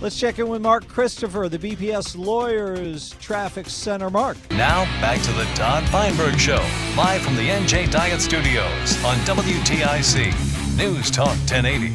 Let's 0.00 0.18
check 0.18 0.38
in 0.38 0.48
with 0.48 0.60
Mark 0.60 0.86
Christopher, 0.88 1.48
the 1.48 1.58
BPS 1.58 2.18
Lawyers 2.18 3.14
Traffic 3.18 3.66
Center. 3.66 4.10
Mark. 4.10 4.36
Now 4.50 4.84
back 5.00 5.22
to 5.22 5.32
the 5.32 5.44
Todd 5.54 5.88
Feinberg 5.88 6.38
Show, 6.38 6.62
live 6.96 7.22
from 7.22 7.36
the 7.36 7.48
NJ 7.48 7.90
Diet 7.90 8.20
Studios 8.20 9.02
on 9.04 9.16
WTIC 9.20 10.45
News 10.76 11.10
Talk 11.10 11.28
1080. 11.48 11.88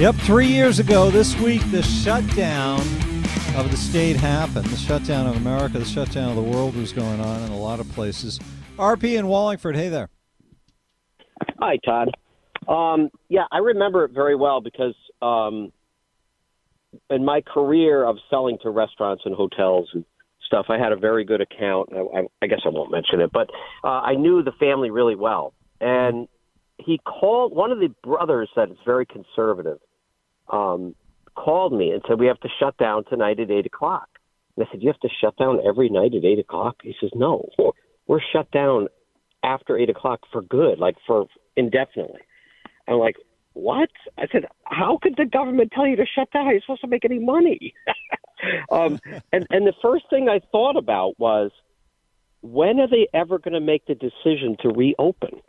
Yep, 0.00 0.16
three 0.16 0.48
years 0.48 0.80
ago 0.80 1.10
this 1.10 1.38
week, 1.38 1.62
the 1.70 1.80
shutdown 1.80 2.80
of 3.54 3.70
the 3.70 3.76
state 3.76 4.16
happened. 4.16 4.64
The 4.66 4.76
shutdown 4.76 5.28
of 5.28 5.36
America, 5.36 5.78
the 5.78 5.84
shutdown 5.84 6.30
of 6.30 6.34
the 6.34 6.42
world 6.42 6.74
was 6.74 6.92
going 6.92 7.20
on 7.20 7.42
in 7.44 7.52
a 7.52 7.56
lot 7.56 7.78
of 7.78 7.88
places. 7.92 8.40
RP 8.78 9.16
in 9.16 9.28
Wallingford, 9.28 9.76
hey 9.76 9.88
there. 9.88 10.08
Hi, 11.60 11.78
Todd. 11.84 12.10
Um, 12.66 13.10
yeah, 13.28 13.44
I 13.52 13.58
remember 13.58 14.04
it 14.04 14.10
very 14.10 14.34
well 14.34 14.60
because 14.60 14.96
um, 15.22 15.72
in 17.10 17.24
my 17.24 17.42
career 17.42 18.04
of 18.04 18.16
selling 18.28 18.58
to 18.62 18.70
restaurants 18.70 19.22
and 19.24 19.36
hotels 19.36 19.88
and 19.94 20.04
stuff, 20.44 20.66
I 20.68 20.78
had 20.78 20.90
a 20.90 20.96
very 20.96 21.24
good 21.24 21.40
account. 21.40 21.90
I, 21.92 22.00
I, 22.00 22.26
I 22.42 22.46
guess 22.48 22.62
I 22.64 22.70
won't 22.70 22.90
mention 22.90 23.20
it, 23.20 23.30
but 23.32 23.50
uh, 23.84 24.00
I 24.00 24.16
knew 24.16 24.42
the 24.42 24.52
family 24.58 24.90
really 24.90 25.14
well. 25.14 25.54
And 25.80 26.26
he 26.78 26.98
called 26.98 27.54
one 27.54 27.72
of 27.72 27.78
the 27.78 27.94
brothers 28.02 28.50
that 28.56 28.70
is 28.70 28.76
very 28.84 29.06
conservative. 29.06 29.78
Um, 30.50 30.94
called 31.34 31.72
me 31.72 31.90
and 31.90 32.02
said 32.08 32.18
we 32.18 32.26
have 32.26 32.40
to 32.40 32.48
shut 32.58 32.76
down 32.78 33.04
tonight 33.04 33.38
at 33.40 33.50
eight 33.50 33.66
o'clock. 33.66 34.08
And 34.56 34.66
I 34.66 34.70
said, 34.70 34.82
you 34.82 34.88
have 34.88 35.00
to 35.00 35.08
shut 35.20 35.36
down 35.36 35.60
every 35.66 35.88
night 35.88 36.14
at 36.14 36.24
eight 36.24 36.38
o'clock. 36.38 36.76
He 36.82 36.94
says, 37.00 37.10
no, 37.14 37.48
we're 38.06 38.20
shut 38.32 38.50
down 38.50 38.88
after 39.42 39.76
eight 39.76 39.90
o'clock 39.90 40.20
for 40.32 40.42
good, 40.42 40.78
like 40.78 40.96
for 41.06 41.26
indefinitely. 41.56 42.20
I'm 42.88 42.98
like, 42.98 43.16
what? 43.52 43.90
I 44.18 44.26
said, 44.30 44.46
how 44.64 44.98
could 45.00 45.16
the 45.16 45.24
government 45.24 45.72
tell 45.74 45.86
you 45.86 45.96
to 45.96 46.06
shut 46.06 46.30
down? 46.30 46.48
You're 46.48 46.60
supposed 46.60 46.82
to 46.82 46.88
make 46.88 47.04
any 47.04 47.18
money. 47.18 47.74
um, 48.70 48.98
and 49.32 49.46
and 49.50 49.66
the 49.66 49.72
first 49.82 50.04
thing 50.10 50.28
I 50.28 50.40
thought 50.52 50.76
about 50.76 51.18
was, 51.18 51.50
when 52.42 52.80
are 52.80 52.88
they 52.88 53.08
ever 53.14 53.38
going 53.38 53.54
to 53.54 53.60
make 53.60 53.86
the 53.86 53.94
decision 53.94 54.56
to 54.60 54.68
reopen? 54.68 55.40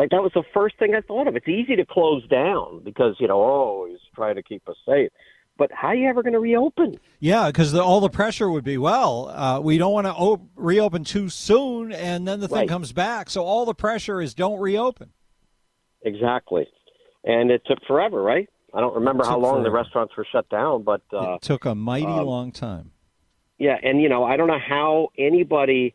Like 0.00 0.08
that 0.12 0.22
was 0.22 0.32
the 0.34 0.44
first 0.54 0.78
thing 0.78 0.94
I 0.94 1.02
thought 1.02 1.26
of. 1.26 1.36
It's 1.36 1.46
easy 1.46 1.76
to 1.76 1.84
close 1.84 2.26
down 2.28 2.80
because 2.82 3.16
you 3.18 3.28
know, 3.28 3.42
oh, 3.42 3.86
he's 3.86 3.98
trying 4.14 4.36
to 4.36 4.42
keep 4.42 4.66
us 4.66 4.76
safe. 4.88 5.10
But 5.58 5.70
how 5.70 5.88
are 5.88 5.94
you 5.94 6.08
ever 6.08 6.22
going 6.22 6.32
to 6.32 6.40
reopen? 6.40 6.98
Yeah, 7.18 7.48
because 7.48 7.74
all 7.74 8.00
the 8.00 8.08
pressure 8.08 8.50
would 8.50 8.64
be, 8.64 8.78
well, 8.78 9.28
uh, 9.28 9.60
we 9.60 9.76
don't 9.76 9.92
want 9.92 10.06
to 10.06 10.12
op- 10.14 10.48
reopen 10.56 11.04
too 11.04 11.28
soon, 11.28 11.92
and 11.92 12.26
then 12.26 12.40
the 12.40 12.48
thing 12.48 12.60
Right. 12.60 12.68
comes 12.68 12.94
back. 12.94 13.28
So 13.28 13.44
all 13.44 13.66
the 13.66 13.74
pressure 13.74 14.22
is 14.22 14.32
don't 14.32 14.58
reopen. 14.58 15.10
Exactly. 16.00 16.66
And 17.24 17.50
it 17.50 17.60
took 17.66 17.80
forever, 17.86 18.22
right? 18.22 18.48
I 18.72 18.80
don't 18.80 18.94
remember 18.94 19.26
how 19.26 19.38
long 19.38 19.62
the 19.64 19.70
restaurants 19.70 20.16
were 20.16 20.26
shut 20.32 20.48
down, 20.48 20.82
but 20.82 21.02
uh, 21.12 21.34
it 21.34 21.42
took 21.42 21.66
a 21.66 21.74
mighty 21.74 22.06
um, 22.06 22.24
long 22.24 22.52
time. 22.52 22.92
Yeah, 23.58 23.76
and 23.82 24.00
you 24.00 24.08
know, 24.08 24.24
I 24.24 24.38
don't 24.38 24.48
know 24.48 24.58
how 24.66 25.08
anybody 25.18 25.92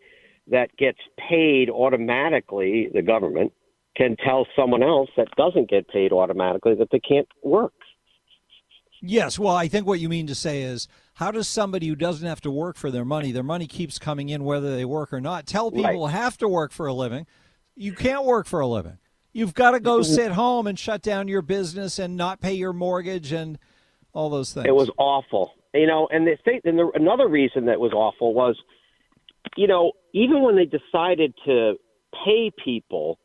that 0.51 0.77
gets 0.77 0.99
paid 1.17 1.71
automatically, 1.71 2.87
the 2.93 3.01
government, 3.01 3.51
can 3.95 4.15
tell 4.17 4.45
someone 4.55 4.83
else 4.83 5.09
that 5.17 5.27
doesn't 5.37 5.69
get 5.69 5.87
paid 5.87 6.11
automatically 6.11 6.75
that 6.75 6.89
they 6.91 6.99
can't 6.99 7.27
work. 7.43 7.73
Yes, 9.01 9.37
well, 9.37 9.55
I 9.55 9.67
think 9.67 9.85
what 9.85 9.99
you 9.99 10.09
mean 10.09 10.27
to 10.27 10.35
say 10.35 10.63
is 10.63 10.87
how 11.15 11.31
does 11.31 11.47
somebody 11.47 11.87
who 11.87 11.95
doesn't 11.95 12.27
have 12.27 12.41
to 12.41 12.51
work 12.51 12.77
for 12.77 12.89
their 12.89 13.05
money, 13.05 13.31
their 13.31 13.43
money 13.43 13.67
keeps 13.67 13.99
coming 13.99 14.29
in 14.29 14.43
whether 14.43 14.75
they 14.75 14.85
work 14.85 15.13
or 15.13 15.21
not, 15.21 15.45
tell 15.45 15.71
people 15.71 16.05
Right. 16.05 16.13
have 16.13 16.37
to 16.39 16.47
work 16.47 16.71
for 16.71 16.87
a 16.87 16.93
living, 16.93 17.27
you 17.75 17.93
can't 17.93 18.25
work 18.25 18.47
for 18.47 18.61
a 18.61 18.67
living. 18.67 18.97
You've 19.31 19.53
got 19.53 19.71
to 19.71 19.79
go 19.79 19.99
mm-hmm. 19.99 20.13
sit 20.13 20.31
home 20.31 20.65
and 20.65 20.79
shut 20.79 21.01
down 21.01 21.27
your 21.27 21.41
business 21.41 21.99
and 21.99 22.15
not 22.15 22.39
pay 22.39 22.53
your 22.53 22.73
mortgage 22.73 23.31
and 23.33 23.59
all 24.13 24.29
those 24.29 24.53
things. 24.53 24.65
It 24.65 24.73
was 24.73 24.89
awful, 24.97 25.51
you 25.73 25.85
know. 25.85 26.07
And 26.09 26.25
the 26.25 26.37
thing, 26.43 26.61
and 26.63 26.79
the, 26.79 26.89
another 26.95 27.27
reason 27.27 27.65
that 27.65 27.79
was 27.79 27.91
awful 27.91 28.33
was, 28.33 28.57
you 29.57 29.67
know, 29.67 29.91
even 30.13 30.41
when 30.41 30.55
they 30.55 30.65
decided 30.65 31.33
to 31.45 31.75
pay 32.25 32.49
people, 32.63 33.19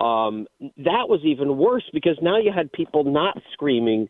um, 0.00 0.46
that 0.78 1.08
was 1.08 1.20
even 1.24 1.56
worse 1.56 1.84
because 1.92 2.16
now 2.22 2.38
you 2.38 2.52
had 2.52 2.72
people 2.72 3.04
not 3.04 3.36
screaming 3.52 4.08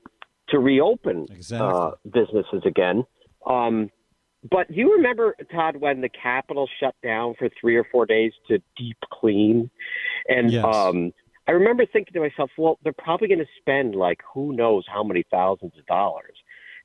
to 0.49 0.59
reopen 0.59 1.27
Exactly. 1.31 1.69
uh, 1.69 1.91
businesses 2.13 2.63
again. 2.65 3.05
Um, 3.47 3.91
but 4.51 4.69
do 4.69 4.75
you 4.75 4.95
remember, 4.95 5.35
Todd, 5.53 5.77
when 5.77 6.01
the 6.01 6.09
Capitol 6.09 6.69
shut 6.81 6.95
down 7.03 7.35
for 7.39 7.49
three 7.61 7.77
or 7.77 7.85
four 7.93 8.07
days 8.07 8.33
to 8.49 8.59
deep 8.77 8.97
clean? 9.13 9.71
And 10.29 10.53
Yes. 10.53 10.65
um, 10.65 11.13
I 11.47 11.53
remember 11.53 11.85
thinking 11.85 12.15
to 12.15 12.21
myself, 12.21 12.51
well, 12.57 12.79
they're 12.83 12.93
probably 12.93 13.29
going 13.29 13.41
to 13.41 13.47
spend 13.59 13.95
like 13.97 14.21
who 14.33 14.53
knows 14.55 14.85
how 14.87 15.03
many 15.03 15.25
thousands 15.31 15.73
of 15.79 15.85
dollars. 15.87 16.37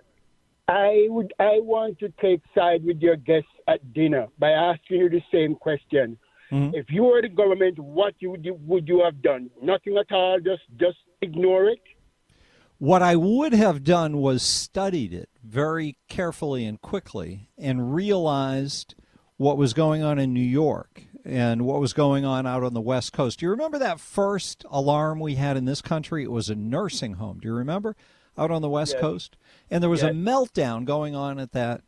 I 0.69 1.07
would 1.09 1.33
I 1.37 1.59
want 1.59 1.99
to 1.99 2.07
take 2.21 2.39
side 2.55 2.85
with 2.85 3.01
your 3.01 3.17
guests 3.17 3.49
at 3.67 3.93
dinner 3.93 4.27
by 4.39 4.51
asking 4.51 4.99
you 4.99 5.09
the 5.09 5.21
same 5.29 5.55
question. 5.55 6.17
Mm-hmm. 6.51 6.75
If 6.75 6.85
you 6.89 7.03
were 7.03 7.21
the 7.21 7.27
government, 7.27 7.77
what 7.79 8.13
you 8.19 8.31
would 8.31 8.45
you, 8.45 8.53
would 8.65 8.87
you 8.87 9.01
have 9.03 9.21
done? 9.21 9.49
Nothing 9.61 9.97
at 9.97 10.09
all. 10.15 10.39
Just 10.39 10.63
just 10.79 10.99
ignore 11.21 11.65
it. 11.65 11.81
What 12.82 13.04
I 13.04 13.15
would 13.15 13.54
have 13.54 13.84
done 13.84 14.17
was 14.17 14.41
studied 14.41 15.13
it 15.13 15.30
very 15.44 16.00
carefully 16.10 16.65
and 16.65 16.82
quickly 16.82 17.48
and 17.56 17.94
realized 17.94 18.96
what 19.38 19.56
was 19.56 19.76
going 19.76 20.02
on 20.02 20.17
in 20.17 20.34
New 20.34 20.39
York 20.39 21.04
and 21.24 21.62
what 21.62 21.80
was 21.80 21.94
going 21.94 22.26
on 22.26 22.48
out 22.48 22.63
on 22.63 22.74
the 22.74 22.82
West 22.82 23.13
Coast. 23.13 23.38
Do 23.38 23.46
you 23.46 23.52
remember 23.52 23.78
that 23.78 24.00
first 24.00 24.65
alarm 24.72 25.20
we 25.20 25.36
had 25.36 25.58
in 25.58 25.65
this 25.65 25.80
country? 25.80 26.24
It 26.24 26.32
was 26.32 26.50
a 26.50 26.56
nursing 26.56 27.13
home. 27.13 27.38
Do 27.39 27.50
you 27.50 27.54
remember? 27.54 27.96
Out 28.36 28.50
on 28.50 28.63
the 28.63 28.67
West 28.67 28.94
Yes. 28.94 29.02
Coast? 29.02 29.38
And 29.70 29.84
there 29.84 29.89
was 29.91 30.02
a 30.02 30.10
meltdown 30.10 30.84
going 30.84 31.13
on 31.13 31.38
at 31.38 31.52
that 31.52 31.82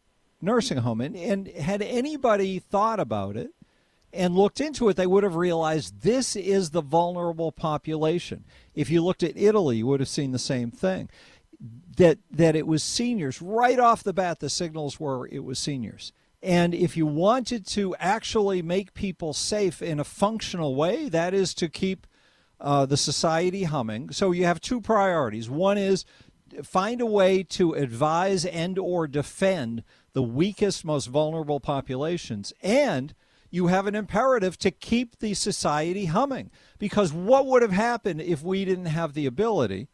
nursing 0.43 0.77
home. 0.77 1.01
And, 1.01 1.15
and 1.15 1.47
had 1.47 1.81
anybody 1.81 2.59
thought 2.59 2.99
about 2.99 3.35
it, 3.35 3.49
and 4.13 4.35
looked 4.35 4.61
into 4.61 4.89
it, 4.89 4.95
they 4.95 5.07
would 5.07 5.23
have 5.23 5.35
realized 5.35 6.01
this 6.01 6.35
is 6.35 6.69
the 6.69 6.81
vulnerable 6.81 7.51
population. 7.51 8.45
If 8.75 8.89
you 8.89 9.03
looked 9.03 9.23
at 9.23 9.37
Italy, 9.37 9.77
you 9.77 9.87
would 9.87 9.99
have 9.99 10.09
seen 10.09 10.31
the 10.31 10.39
same 10.39 10.71
thing. 10.71 11.09
That 11.97 12.19
that 12.31 12.55
it 12.55 12.67
was 12.67 12.83
seniors 12.83 13.41
right 13.41 13.79
off 13.79 14.03
the 14.03 14.13
bat. 14.13 14.39
The 14.39 14.49
signals 14.49 14.99
were 14.99 15.27
it 15.27 15.43
was 15.43 15.59
seniors. 15.59 16.11
And 16.41 16.75
if 16.75 16.97
you 16.97 17.05
wanted 17.05 17.65
to 17.67 17.95
actually 17.99 18.61
make 18.61 18.93
people 18.93 19.31
safe 19.31 19.81
in 19.81 19.99
a 19.99 20.03
functional 20.03 20.75
way, 20.75 21.07
that 21.07 21.33
is 21.33 21.53
to 21.53 21.69
keep 21.69 22.05
uh, 22.59 22.85
the 22.85 22.97
society 22.97 23.63
humming. 23.63 24.09
So 24.11 24.31
you 24.31 24.43
have 24.45 24.59
two 24.59 24.81
priorities. 24.81 25.49
One 25.49 25.77
is 25.77 26.03
find 26.63 26.99
a 26.99 27.05
way 27.05 27.43
to 27.43 27.73
advise 27.73 28.45
and 28.45 28.77
or 28.77 29.07
defend 29.07 29.83
the 30.11 30.21
weakest, 30.21 30.83
most 30.83 31.07
vulnerable 31.07 31.59
populations, 31.59 32.53
and 32.61 33.13
you 33.53 33.67
have 33.67 33.85
an 33.85 33.93
imperative 33.93 34.57
to 34.57 34.71
keep 34.71 35.19
the 35.19 35.35
society 35.35 36.05
humming. 36.05 36.49
Because 36.79 37.13
what 37.13 37.45
would 37.45 37.61
have 37.61 37.71
happened 37.71 38.19
if 38.19 38.41
we 38.41 38.65
didn't 38.65 38.87
have 38.87 39.13
the 39.13 39.27
ability 39.27 39.89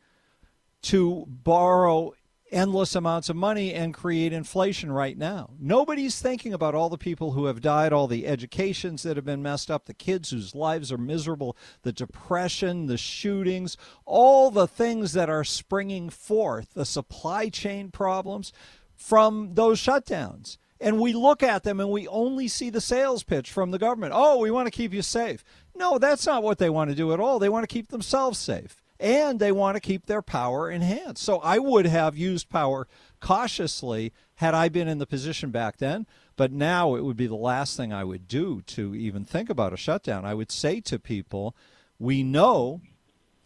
to 0.84 1.26
borrow 1.28 2.14
endless 2.52 2.96
amounts 2.96 3.28
of 3.28 3.36
money 3.36 3.74
and 3.74 3.94
create 3.94 4.32
inflation 4.32 4.94
right 4.94 5.18
now? 5.18 5.50
Nobody's 5.60 6.22
thinking 6.22 6.54
about 6.54 6.74
all 6.74 6.88
the 6.88 6.98
people 6.98 7.34
who 7.34 7.48
have 7.48 7.60
died, 7.60 7.92
all 7.92 8.08
the 8.08 8.28
educations 8.28 9.04
that 9.04 9.18
have 9.18 9.26
been 9.26 9.44
messed 9.44 9.70
up, 9.70 9.88
the 9.88 9.94
kids 9.94 10.30
whose 10.30 10.56
lives 10.56 10.90
are 10.90 10.98
miserable, 10.98 11.58
the 11.82 11.92
depression, 11.92 12.86
the 12.86 12.98
shootings, 12.98 13.76
all 14.06 14.52
the 14.52 14.68
things 14.68 15.12
that 15.12 15.30
are 15.30 15.44
springing 15.44 16.10
forth, 16.10 16.76
the 16.76 16.86
supply 16.86 17.50
chain 17.50 17.92
problems 17.92 18.54
from 18.96 19.56
those 19.56 19.82
shutdowns. 19.82 20.58
And 20.82 21.00
we 21.00 21.14
look 21.14 21.44
at 21.44 21.64
them 21.64 21.80
and 21.80 21.90
we 21.90 22.08
only 22.08 22.48
see 22.48 22.70
the 22.70 22.82
sales 22.82 23.24
pitch 23.24 23.52
from 23.52 23.72
the 23.72 23.80
government. 23.80 24.14
Oh, 24.16 24.40
we 24.40 24.52
want 24.52 24.68
to 24.68 24.72
keep 24.72 24.94
you 24.94 25.02
safe. 25.02 25.44
No, 25.76 25.98
that's 25.98 26.26
not 26.26 26.44
what 26.44 26.58
they 26.58 26.70
want 26.70 26.90
to 26.90 26.96
do 26.96 27.14
at 27.14 27.20
all. 27.20 27.38
They 27.38 27.50
want 27.50 27.64
to 27.64 27.74
keep 27.74 27.90
themselves 27.90 28.40
safe 28.40 28.82
and 29.00 29.40
they 29.40 29.52
want 29.52 29.76
to 29.76 29.82
keep 29.82 30.06
their 30.06 30.22
power 30.22 30.70
enhanced. 30.70 31.24
So 31.24 31.40
I 31.40 31.58
would 31.58 31.86
have 31.86 32.18
used 32.18 32.50
power 32.50 32.88
cautiously 33.20 34.14
had 34.36 34.54
I 34.54 34.70
been 34.70 34.88
in 34.88 34.98
the 34.98 35.08
position 35.08 35.52
back 35.52 35.78
then. 35.78 36.06
But 36.36 36.52
now 36.52 36.96
it 36.96 37.04
would 37.04 37.18
be 37.18 37.28
the 37.28 37.36
last 37.36 37.76
thing 37.76 37.92
I 37.92 38.04
would 38.04 38.28
do 38.28 38.62
to 38.68 38.96
even 38.96 39.26
think 39.26 39.50
about 39.50 39.74
a 39.74 39.78
shutdown. 39.78 40.26
I 40.26 40.34
would 40.34 40.52
say 40.52 40.80
to 40.82 41.00
people, 41.00 41.56
we 41.98 42.24
know 42.24 42.82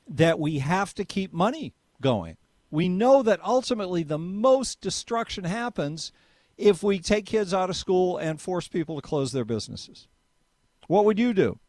that 0.08 0.40
we 0.40 0.60
have 0.60 0.94
to 0.96 1.06
keep 1.06 1.34
money 1.34 1.74
going. 2.02 2.38
We 2.70 2.90
know 2.90 3.24
that 3.24 3.44
ultimately 3.44 4.04
the 4.04 4.20
most 4.20 4.82
destruction 4.82 5.44
happens 5.44 6.12
if 6.58 6.84
we 6.84 7.00
take 7.00 7.26
kids 7.26 7.54
out 7.54 7.70
of 7.70 7.76
school 7.76 8.18
and 8.18 8.40
force 8.40 8.68
people 8.68 8.96
to 8.96 9.02
close 9.02 9.32
their 9.32 9.46
businesses. 9.46 10.08
What 10.88 11.06
would 11.06 11.18
you 11.18 11.34
do? 11.34 11.60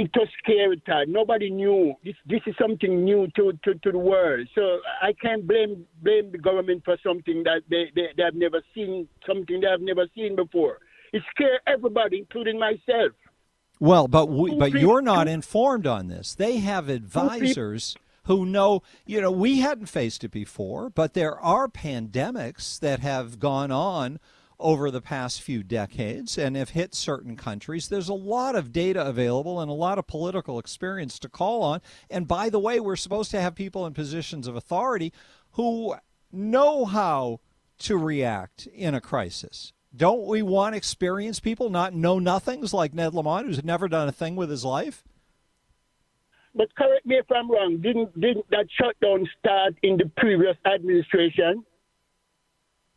It 0.00 0.10
was 0.16 0.28
scary, 0.42 0.82
Todd. 0.86 1.08
Nobody 1.08 1.50
knew 1.50 1.94
this. 2.02 2.14
This 2.24 2.40
is 2.46 2.54
something 2.58 3.04
new 3.04 3.28
to, 3.36 3.52
to, 3.64 3.74
to 3.74 3.92
the 3.92 3.98
world. 3.98 4.48
So 4.54 4.80
I 5.02 5.12
can't 5.12 5.46
blame 5.46 5.84
blame 6.02 6.32
the 6.32 6.38
government 6.38 6.82
for 6.86 6.96
something 7.06 7.42
that 7.44 7.62
they, 7.68 7.92
they, 7.94 8.08
they 8.16 8.22
have 8.22 8.34
never 8.34 8.62
seen, 8.74 9.06
something 9.26 9.60
they 9.60 9.66
have 9.66 9.82
never 9.82 10.06
seen 10.14 10.36
before. 10.36 10.78
It 11.12 11.22
scared 11.34 11.60
everybody, 11.66 12.18
including 12.20 12.58
myself. 12.58 13.12
Well, 13.78 14.08
but 14.08 14.30
we, 14.30 14.54
but 14.58 14.72
you're 14.72 15.02
not 15.02 15.28
informed 15.28 15.86
on 15.86 16.08
this. 16.08 16.34
They 16.34 16.58
have 16.58 16.88
advisors 16.88 17.94
who 18.30 18.46
know, 18.46 18.80
you 19.04 19.20
know, 19.20 19.32
we 19.32 19.58
hadn't 19.58 19.86
faced 19.86 20.22
it 20.22 20.30
before, 20.30 20.88
but 20.88 21.14
there 21.14 21.36
are 21.40 21.66
pandemics 21.66 22.78
that 22.78 23.00
have 23.00 23.40
gone 23.40 23.72
on 23.72 24.20
over 24.56 24.88
the 24.88 25.00
past 25.00 25.42
few 25.42 25.64
decades 25.64 26.38
and 26.38 26.54
have 26.54 26.70
hit 26.70 26.94
certain 26.94 27.34
countries. 27.34 27.88
There's 27.88 28.08
a 28.08 28.14
lot 28.14 28.54
of 28.54 28.72
data 28.72 29.04
available 29.04 29.58
and 29.58 29.68
a 29.68 29.74
lot 29.74 29.98
of 29.98 30.06
political 30.06 30.60
experience 30.60 31.18
to 31.18 31.28
call 31.28 31.64
on. 31.64 31.80
And 32.08 32.28
by 32.28 32.50
the 32.50 32.60
way, 32.60 32.78
we're 32.78 32.94
supposed 32.94 33.32
to 33.32 33.40
have 33.40 33.56
people 33.56 33.84
in 33.84 33.94
positions 33.94 34.46
of 34.46 34.54
authority 34.54 35.12
who 35.54 35.96
know 36.30 36.84
how 36.84 37.40
to 37.80 37.96
react 37.96 38.68
in 38.68 38.94
a 38.94 39.00
crisis. 39.00 39.72
Don't 39.96 40.24
we 40.24 40.40
want 40.40 40.76
experienced 40.76 41.42
people, 41.42 41.68
not 41.68 41.94
know 41.94 42.20
nothings 42.20 42.72
like 42.72 42.94
Ned 42.94 43.12
Lamont, 43.12 43.48
who's 43.48 43.64
never 43.64 43.88
done 43.88 44.06
a 44.06 44.12
thing 44.12 44.36
with 44.36 44.50
his 44.50 44.64
life? 44.64 45.02
But 46.54 46.74
correct 46.74 47.06
me 47.06 47.16
if 47.16 47.26
I'm 47.30 47.50
wrong. 47.50 47.78
Didn't 47.80 48.18
didn't 48.20 48.48
that 48.50 48.66
shutdown 48.80 49.28
start 49.38 49.74
in 49.82 49.96
the 49.96 50.10
previous 50.16 50.56
administration? 50.66 51.64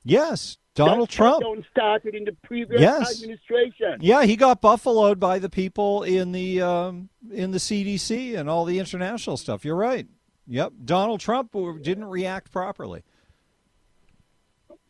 Yes, 0.04 0.58
Donald 0.76 1.10
that 1.10 1.16
Trump. 1.16 1.44
Shutdown 1.44 1.66
started 1.72 2.16
in 2.16 2.26
the 2.26 2.36
previous 2.44 2.82
Yes. 2.82 3.14
administration. 3.16 3.98
Yeah, 4.02 4.24
he 4.24 4.36
got 4.36 4.60
buffaloed 4.60 5.20
by 5.20 5.40
the 5.40 5.50
people 5.50 6.04
in 6.04 6.32
the 6.32 6.62
um, 6.62 7.10
in 7.32 7.52
the 7.52 7.60
CDC 7.60 8.36
and 8.38 8.50
all 8.50 8.66
the 8.66 8.80
international 8.80 9.38
stuff. 9.38 9.64
You're 9.64 9.76
right. 9.76 10.08
Yep, 10.48 10.74
Donald 10.84 11.22
Trump 11.22 11.56
didn't 11.84 12.06
react 12.06 12.52
properly. 12.52 13.04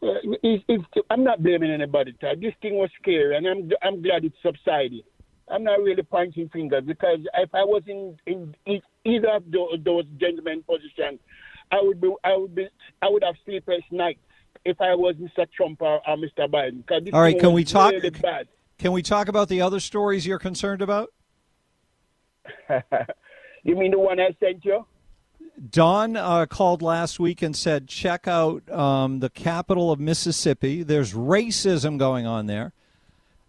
Uh, 0.01 0.15
it's, 0.41 0.63
it's, 0.67 0.83
I'm 1.09 1.23
not 1.23 1.43
blaming 1.43 1.69
anybody. 1.71 2.13
Todd. 2.19 2.41
This 2.41 2.53
thing 2.61 2.75
was 2.75 2.89
scary, 2.99 3.35
and 3.37 3.45
I'm 3.47 3.69
I'm 3.83 4.01
glad 4.01 4.25
it 4.25 4.33
subsided. 4.41 5.03
I'm 5.49 5.63
not 5.63 5.79
really 5.81 6.03
pointing 6.03 6.49
fingers 6.49 6.83
because 6.85 7.19
if 7.35 7.49
I 7.53 7.63
was 7.63 7.83
in 7.87 8.17
in 8.25 8.55
either 9.05 9.29
of 9.29 9.51
those, 9.51 9.79
those 9.83 10.05
gentlemen 10.17 10.63
position, 10.63 11.19
I 11.71 11.79
would 11.81 11.99
be 11.99 12.13
I 12.23 12.35
would 12.37 12.55
be 12.55 12.67
I 13.01 13.09
would 13.09 13.23
have 13.23 13.35
sleepless 13.45 13.83
nights 13.91 14.19
if 14.65 14.79
I 14.79 14.95
was 14.95 15.15
Mr. 15.15 15.45
Trump 15.51 15.81
or, 15.81 16.01
or 16.07 16.17
Mr. 16.17 16.47
Biden. 16.47 16.83
All 17.13 17.21
right, 17.21 17.37
can 17.37 17.53
we 17.53 17.63
talk? 17.63 17.91
Really. 17.91 18.11
Can 18.77 18.91
we 18.91 19.01
talk 19.01 19.27
about 19.27 19.49
the 19.49 19.61
other 19.61 19.79
stories 19.79 20.25
you're 20.25 20.39
concerned 20.39 20.81
about? 20.81 21.13
you 23.63 23.75
mean 23.75 23.91
the 23.91 23.99
one 23.99 24.19
I 24.19 24.35
sent 24.39 24.65
you? 24.65 24.85
Don 25.69 26.17
uh, 26.17 26.45
called 26.47 26.81
last 26.81 27.19
week 27.19 27.41
and 27.41 27.55
said, 27.55 27.87
check 27.87 28.27
out 28.27 28.69
um, 28.71 29.19
the 29.19 29.29
capital 29.29 29.91
of 29.91 29.99
Mississippi. 29.99 30.83
There's 30.83 31.13
racism 31.13 31.99
going 31.99 32.25
on 32.25 32.47
there 32.47 32.73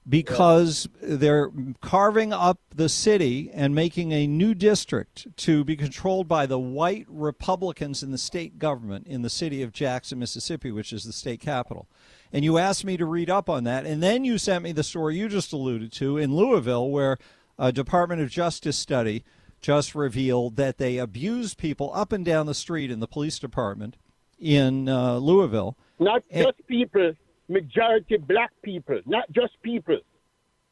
because 0.09 0.87
they're 1.01 1.51
carving 1.81 2.33
up 2.33 2.59
the 2.75 2.89
city 2.89 3.51
and 3.55 3.75
making 3.75 4.13
a 4.13 4.27
new 4.27 4.55
district 4.55 5.27
to 5.39 5.65
be 5.65 5.77
controlled 5.77 6.29
by 6.29 6.45
the 6.47 6.59
white 6.59 7.07
Republicans 7.09 8.03
in 8.03 8.11
the 8.11 8.19
state 8.19 8.59
government 8.59 9.07
in 9.07 9.23
the 9.23 9.31
city 9.31 9.63
of 9.63 9.73
Jackson, 9.73 10.19
Mississippi, 10.19 10.71
which 10.71 10.93
is 10.93 11.05
the 11.05 11.13
state 11.13 11.41
capital. 11.41 11.89
And 12.33 12.45
you 12.45 12.59
asked 12.59 12.85
me 12.85 12.97
to 12.97 13.07
read 13.07 13.31
up 13.31 13.49
on 13.49 13.65
that. 13.65 13.87
And 13.87 14.03
then 14.03 14.25
you 14.25 14.37
sent 14.39 14.65
me 14.65 14.73
the 14.73 14.83
story 14.83 15.17
you 15.17 15.29
just 15.29 15.53
alluded 15.53 15.93
to 15.93 16.19
in 16.19 16.35
Louisville, 16.35 16.91
where 16.91 17.17
a 17.59 17.73
Department 17.73 18.21
of 18.21 18.29
Justice 18.29 18.77
study 18.77 19.25
just 19.63 19.95
revealed 19.95 20.57
that 20.57 20.77
they 20.77 20.99
abused 20.99 21.57
people 21.57 21.91
up 21.95 22.13
and 22.13 22.25
down 22.25 22.45
the 22.45 22.55
street 22.55 22.91
in 22.91 23.01
the 23.01 23.07
police 23.07 23.39
department 23.39 23.97
in 24.39 24.89
uh, 24.89 25.17
Louisville. 25.17 25.79
Not 25.99 26.23
And- 26.31 26.45
just 26.47 26.67
people, 26.67 27.15
majority 27.55 28.17
black 28.19 28.51
people, 28.63 29.01
not 29.07 29.25
just 29.33 29.55
people. 29.63 29.99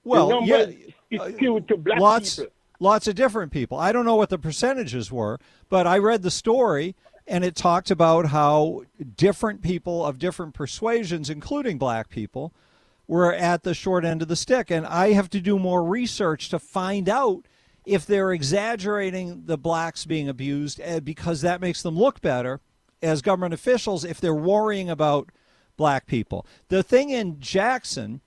Well, 0.04 0.42
yeah, 0.44 0.66
is 1.10 1.34
skewed 1.34 1.68
to 1.68 1.76
black 1.76 2.00
lots 2.00 2.36
people. 2.36 2.52
lots 2.80 3.06
of 3.06 3.14
different 3.14 3.52
people. 3.52 3.78
I 3.78 3.92
don't 3.92 4.04
know 4.04 4.16
what 4.16 4.28
the 4.28 4.38
percentages 4.38 5.10
were, 5.10 5.38
but 5.68 5.86
I 5.86 5.96
read 5.98 6.22
the 6.22 6.30
story 6.30 6.96
and 7.26 7.44
it 7.44 7.54
talked 7.54 7.90
about 7.90 8.26
how 8.26 8.82
different 9.16 9.62
people 9.62 10.04
of 10.04 10.18
different 10.18 10.54
persuasions, 10.54 11.30
including 11.30 11.78
black 11.78 12.08
people, 12.08 12.52
were 13.06 13.32
at 13.32 13.62
the 13.62 13.74
short 13.74 14.04
end 14.04 14.22
of 14.22 14.28
the 14.28 14.36
stick. 14.36 14.70
And 14.70 14.86
I 14.86 15.12
have 15.12 15.30
to 15.30 15.40
do 15.40 15.58
more 15.58 15.84
research 15.84 16.48
to 16.48 16.58
find 16.58 17.08
out 17.08 17.46
if 17.84 18.06
they're 18.06 18.32
exaggerating 18.32 19.42
the 19.46 19.58
blacks 19.58 20.04
being 20.04 20.28
abused 20.28 20.80
eh, 20.82 21.00
because 21.00 21.40
that 21.42 21.60
makes 21.60 21.82
them 21.82 21.96
look 21.96 22.20
better 22.20 22.60
as 23.02 23.22
government 23.22 23.54
officials 23.54 24.04
if 24.04 24.20
they're 24.20 24.34
worrying 24.34 24.88
about 24.88 25.30
black 25.76 26.06
people. 26.06 26.46
The 26.68 26.82
thing 26.82 27.10
in 27.10 27.40
Jackson 27.40 28.20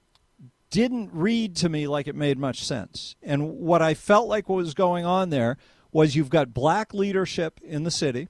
didn't 0.70 1.10
read 1.14 1.56
to 1.58 1.70
me 1.70 1.88
like 1.88 2.08
it 2.08 2.16
made 2.16 2.38
much 2.38 2.64
sense. 2.64 3.16
And 3.22 3.60
what 3.60 3.82
I 3.82 3.94
felt 3.94 4.28
like 4.28 4.50
was 4.50 4.74
going 4.74 5.06
on 5.06 5.30
there 5.30 5.58
was 5.92 6.16
you've 6.16 6.30
got 6.30 6.54
black 6.54 6.94
leadership 6.94 7.60
in 7.64 7.84
the 7.84 7.92
city 7.92 8.28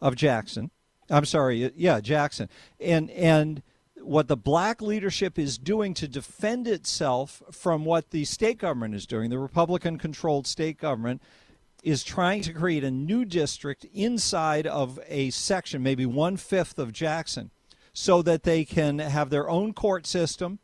of 0.00 0.14
Jackson. 0.14 0.70
I'm 1.10 1.24
sorry, 1.24 1.72
yeah, 1.74 2.00
Jackson. 2.00 2.48
And 2.78 3.10
and 3.10 3.62
what 3.96 4.28
the 4.28 4.36
black 4.36 4.80
leadership 4.80 5.38
is 5.38 5.58
doing 5.58 5.92
to 5.94 6.08
defend 6.08 6.66
itself 6.66 7.42
from 7.50 7.84
what 7.84 8.10
the 8.10 8.24
state 8.24 8.58
government 8.58 8.94
is 8.94 9.06
doing, 9.06 9.30
the 9.30 9.38
Republican 9.38 9.98
controlled 9.98 10.46
state 10.46 10.78
government 10.78 11.20
is 11.82 12.04
trying 12.04 12.42
to 12.42 12.52
create 12.52 12.84
a 12.84 12.90
new 12.90 13.24
district 13.24 13.84
inside 13.92 14.66
of 14.66 14.98
a 15.08 15.30
section, 15.30 15.82
maybe 15.82 16.06
one 16.06 16.36
fifth 16.36 16.78
of 16.78 16.92
Jackson, 16.92 17.50
so 17.92 18.22
that 18.22 18.44
they 18.44 18.64
can 18.64 18.98
have 18.98 19.30
their 19.30 19.48
own 19.48 19.72
court 19.72 20.06
system 20.06 20.58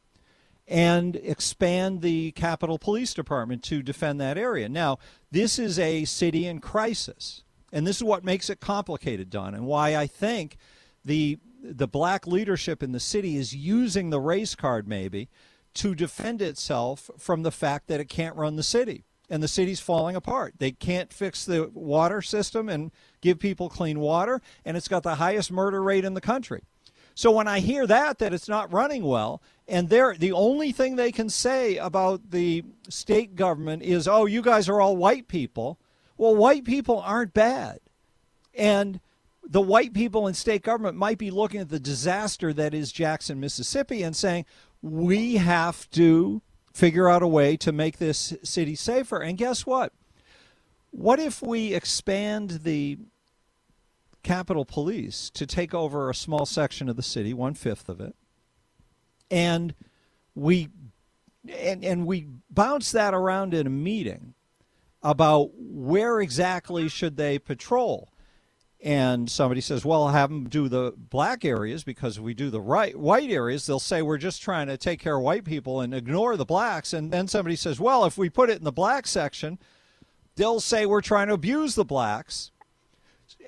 and 0.68 1.16
expand 1.16 2.02
the 2.02 2.32
Capitol 2.32 2.78
Police 2.78 3.14
Department 3.14 3.62
to 3.64 3.82
defend 3.82 4.20
that 4.20 4.38
area. 4.38 4.68
Now, 4.68 4.98
this 5.30 5.58
is 5.58 5.78
a 5.78 6.04
city 6.04 6.46
in 6.46 6.60
crisis, 6.60 7.42
and 7.72 7.86
this 7.86 7.96
is 7.96 8.04
what 8.04 8.24
makes 8.24 8.50
it 8.50 8.60
complicated, 8.60 9.30
Don, 9.30 9.54
and 9.54 9.66
why 9.66 9.96
I 9.96 10.06
think 10.06 10.56
the 11.04 11.38
the 11.62 11.88
black 11.88 12.26
leadership 12.28 12.80
in 12.80 12.92
the 12.92 13.00
city 13.00 13.36
is 13.36 13.54
using 13.54 14.10
the 14.10 14.20
race 14.20 14.54
card 14.54 14.86
maybe 14.86 15.28
to 15.74 15.96
defend 15.96 16.40
itself 16.40 17.10
from 17.18 17.42
the 17.42 17.50
fact 17.50 17.88
that 17.88 17.98
it 17.98 18.08
can't 18.08 18.36
run 18.36 18.54
the 18.54 18.62
city 18.62 19.04
and 19.28 19.42
the 19.42 19.48
city's 19.48 19.80
falling 19.80 20.14
apart. 20.14 20.54
They 20.58 20.70
can't 20.70 21.12
fix 21.12 21.44
the 21.44 21.70
water 21.74 22.22
system 22.22 22.68
and 22.68 22.92
give 23.20 23.38
people 23.38 23.68
clean 23.68 23.98
water, 23.98 24.40
and 24.64 24.76
it's 24.76 24.88
got 24.88 25.02
the 25.02 25.16
highest 25.16 25.50
murder 25.50 25.82
rate 25.82 26.04
in 26.04 26.14
the 26.14 26.20
country. 26.20 26.62
So 27.16 27.30
when 27.30 27.48
I 27.48 27.60
hear 27.60 27.86
that 27.86 28.18
that 28.18 28.34
it's 28.34 28.48
not 28.48 28.70
running 28.70 29.02
well, 29.02 29.40
and 29.66 29.88
they're 29.88 30.14
the 30.14 30.32
only 30.32 30.70
thing 30.70 30.96
they 30.96 31.10
can 31.10 31.30
say 31.30 31.78
about 31.78 32.30
the 32.30 32.62
state 32.90 33.34
government 33.34 33.82
is, 33.82 34.06
"Oh, 34.06 34.26
you 34.26 34.42
guys 34.42 34.68
are 34.68 34.82
all 34.82 34.98
white 34.98 35.26
people." 35.26 35.78
Well, 36.18 36.36
white 36.36 36.64
people 36.64 37.00
aren't 37.00 37.32
bad, 37.32 37.80
and 38.54 39.00
the 39.42 39.62
white 39.62 39.94
people 39.94 40.26
in 40.26 40.34
state 40.34 40.62
government 40.62 40.98
might 40.98 41.16
be 41.16 41.30
looking 41.30 41.60
at 41.60 41.70
the 41.70 41.80
disaster 41.80 42.52
that 42.52 42.74
is 42.74 42.92
Jackson, 42.92 43.40
Mississippi, 43.40 44.02
and 44.02 44.14
saying, 44.14 44.44
"We 44.82 45.36
have 45.36 45.88
to 45.92 46.42
figure 46.74 47.08
out 47.08 47.22
a 47.22 47.26
way 47.26 47.56
to 47.56 47.72
make 47.72 47.96
this 47.96 48.34
city 48.42 48.74
safer." 48.74 49.22
And 49.22 49.38
guess 49.38 49.64
what? 49.64 49.94
What 50.90 51.18
if 51.18 51.40
we 51.40 51.72
expand 51.72 52.60
the 52.64 52.98
Capitol 54.26 54.64
Police 54.64 55.30
to 55.30 55.46
take 55.46 55.72
over 55.72 56.10
a 56.10 56.14
small 56.14 56.46
section 56.46 56.88
of 56.88 56.96
the 56.96 57.02
city, 57.02 57.32
one 57.32 57.54
fifth 57.54 57.88
of 57.88 58.00
it, 58.00 58.16
and 59.30 59.72
we 60.34 60.68
and 61.48 61.84
and 61.84 62.06
we 62.06 62.26
bounce 62.50 62.90
that 62.90 63.14
around 63.14 63.54
in 63.54 63.68
a 63.68 63.70
meeting 63.70 64.34
about 65.00 65.50
where 65.54 66.20
exactly 66.20 66.88
should 66.88 67.16
they 67.16 67.38
patrol. 67.38 68.12
And 68.82 69.30
somebody 69.30 69.60
says, 69.60 69.84
"Well, 69.84 70.02
I'll 70.02 70.12
have 70.12 70.28
them 70.28 70.48
do 70.48 70.68
the 70.68 70.92
black 70.96 71.44
areas 71.44 71.84
because 71.84 72.16
if 72.16 72.24
we 72.24 72.34
do 72.34 72.50
the 72.50 72.60
right 72.60 72.98
white 72.98 73.30
areas, 73.30 73.64
they'll 73.64 73.78
say 73.78 74.02
we're 74.02 74.18
just 74.18 74.42
trying 74.42 74.66
to 74.66 74.76
take 74.76 74.98
care 74.98 75.18
of 75.18 75.22
white 75.22 75.44
people 75.44 75.80
and 75.80 75.94
ignore 75.94 76.36
the 76.36 76.44
blacks." 76.44 76.92
And 76.92 77.12
then 77.12 77.28
somebody 77.28 77.54
says, 77.54 77.78
"Well, 77.78 78.04
if 78.04 78.18
we 78.18 78.28
put 78.28 78.50
it 78.50 78.58
in 78.58 78.64
the 78.64 78.72
black 78.72 79.06
section, 79.06 79.60
they'll 80.34 80.58
say 80.58 80.84
we're 80.84 81.00
trying 81.00 81.28
to 81.28 81.34
abuse 81.34 81.76
the 81.76 81.84
blacks." 81.84 82.50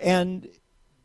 And 0.01 0.49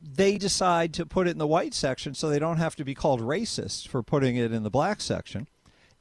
they 0.03 0.37
decide 0.37 0.93
to 0.93 1.05
put 1.05 1.27
it 1.27 1.31
in 1.31 1.37
the 1.37 1.47
white 1.47 1.73
section 1.73 2.13
so 2.13 2.29
they 2.29 2.39
don't 2.39 2.57
have 2.57 2.75
to 2.75 2.83
be 2.83 2.93
called 2.93 3.21
racist 3.21 3.87
for 3.87 4.03
putting 4.03 4.35
it 4.35 4.51
in 4.51 4.63
the 4.63 4.69
black 4.69 4.99
section. 4.99 5.47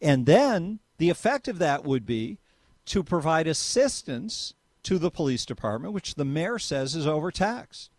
And 0.00 0.26
then 0.26 0.80
the 0.98 1.08
effect 1.08 1.46
of 1.46 1.58
that 1.58 1.84
would 1.84 2.04
be 2.04 2.38
to 2.86 3.04
provide 3.04 3.46
assistance 3.46 4.54
to 4.82 4.98
the 4.98 5.10
police 5.10 5.46
department, 5.46 5.94
which 5.94 6.16
the 6.16 6.24
mayor 6.24 6.58
says 6.58 6.96
is 6.96 7.06
overtaxed. 7.06 7.90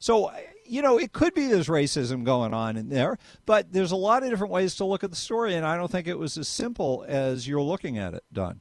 So, 0.00 0.32
you 0.64 0.82
know, 0.82 0.98
it 0.98 1.12
could 1.12 1.32
be 1.32 1.46
there's 1.46 1.68
racism 1.68 2.24
going 2.24 2.52
on 2.52 2.76
in 2.76 2.88
there, 2.88 3.18
but 3.46 3.72
there's 3.72 3.92
a 3.92 3.96
lot 3.96 4.24
of 4.24 4.30
different 4.30 4.52
ways 4.52 4.74
to 4.76 4.84
look 4.84 5.04
at 5.04 5.10
the 5.10 5.16
story, 5.16 5.54
and 5.54 5.64
I 5.64 5.76
don't 5.76 5.90
think 5.90 6.08
it 6.08 6.18
was 6.18 6.36
as 6.36 6.48
simple 6.48 7.04
as 7.06 7.46
you're 7.46 7.62
looking 7.62 7.98
at 7.98 8.14
it, 8.14 8.24
Don. 8.32 8.60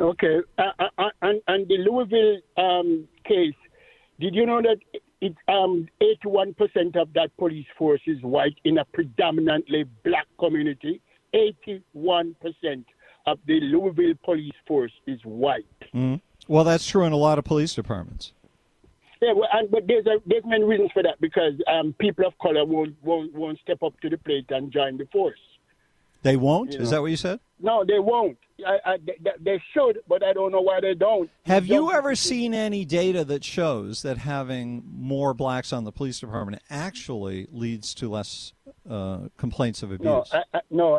Okay, 0.00 0.38
uh, 0.56 0.62
uh, 0.78 1.10
and, 1.20 1.42
and 1.48 1.68
the 1.68 1.76
Louisville 1.78 2.38
um, 2.56 3.06
case, 3.26 3.54
did 4.18 4.34
you 4.34 4.46
know 4.46 4.62
that 4.62 4.78
it, 5.20 5.34
um, 5.48 5.88
81% 6.00 6.96
of 6.96 7.12
that 7.14 7.30
police 7.38 7.66
force 7.76 8.00
is 8.06 8.22
white 8.22 8.56
in 8.64 8.78
a 8.78 8.84
predominantly 8.84 9.84
black 10.04 10.26
community? 10.38 11.00
81% 11.34 12.34
of 13.26 13.38
the 13.46 13.60
Louisville 13.60 14.14
police 14.24 14.52
force 14.66 14.92
is 15.06 15.20
white. 15.24 15.66
Mm. 15.94 16.20
Well, 16.46 16.64
that's 16.64 16.86
true 16.86 17.04
in 17.04 17.12
a 17.12 17.16
lot 17.16 17.38
of 17.38 17.44
police 17.44 17.74
departments. 17.74 18.32
Yeah, 19.20 19.32
well, 19.32 19.48
and, 19.52 19.70
but 19.70 19.86
there's 19.86 20.06
a, 20.06 20.18
there's 20.26 20.44
many 20.46 20.64
reasons 20.64 20.90
for 20.94 21.02
that 21.02 21.20
because 21.20 21.54
um, 21.66 21.94
people 21.98 22.24
of 22.24 22.38
color 22.38 22.64
won't, 22.64 22.94
won't 23.02 23.34
won't 23.34 23.58
step 23.58 23.82
up 23.82 23.98
to 24.00 24.08
the 24.08 24.16
plate 24.16 24.46
and 24.50 24.72
join 24.72 24.96
the 24.96 25.08
force. 25.12 25.40
They 26.22 26.36
won't. 26.36 26.72
You 26.72 26.80
Is 26.80 26.84
know. 26.90 26.96
that 26.96 27.02
what 27.02 27.10
you 27.10 27.16
said? 27.16 27.40
No, 27.60 27.84
they 27.84 27.98
won't. 27.98 28.38
I, 28.66 28.78
I, 28.84 28.96
they, 29.04 29.16
they 29.40 29.62
should, 29.72 30.00
but 30.08 30.24
I 30.24 30.32
don't 30.32 30.50
know 30.50 30.60
why 30.60 30.80
they 30.80 30.94
don't. 30.94 31.30
Have 31.46 31.66
you 31.66 31.76
Don't- 31.86 31.94
ever 31.94 32.16
seen 32.16 32.54
any 32.54 32.84
data 32.84 33.24
that 33.24 33.44
shows 33.44 34.02
that 34.02 34.18
having 34.18 34.82
more 34.84 35.32
blacks 35.32 35.72
on 35.72 35.84
the 35.84 35.92
police 35.92 36.18
department 36.18 36.60
actually 36.68 37.46
leads 37.52 37.94
to 37.94 38.08
less 38.10 38.52
uh, 38.90 39.28
complaints 39.36 39.84
of 39.84 39.92
abuse? 39.92 40.04
No, 40.06 40.24
I, 40.32 40.42
I, 40.54 40.60
no. 40.70 40.94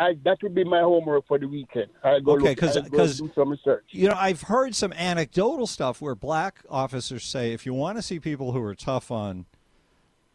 I, 0.00 0.14
that 0.24 0.38
would 0.42 0.56
be 0.56 0.64
my 0.64 0.80
homework 0.80 1.26
for 1.28 1.38
the 1.38 1.46
weekend. 1.46 1.86
I 2.02 2.18
go 2.18 2.32
Okay, 2.32 2.48
look- 2.48 2.58
'cause- 2.58 2.76
I'll 2.76 2.82
go 2.84 2.96
'cause- 2.98 3.18
do 3.20 3.30
some 3.34 3.50
research. 3.50 3.84
You 3.90 4.08
know, 4.08 4.16
I've 4.18 4.42
heard 4.42 4.74
some 4.74 4.92
anecdotal 4.94 5.68
stuff 5.68 6.00
where 6.00 6.16
black 6.16 6.64
officers 6.68 7.22
say, 7.24 7.52
if 7.52 7.64
you 7.64 7.74
want 7.74 7.98
to 7.98 8.02
see 8.02 8.18
people 8.18 8.50
who 8.52 8.62
are 8.62 8.74
tough 8.74 9.10
on 9.12 9.46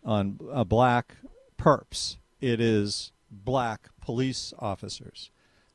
on 0.06 0.38
uh, 0.52 0.64
black 0.66 1.16
perps, 1.58 2.18
it 2.42 2.60
is 2.60 3.12
black 3.44 3.90
police 4.02 4.54
officers 4.60 5.32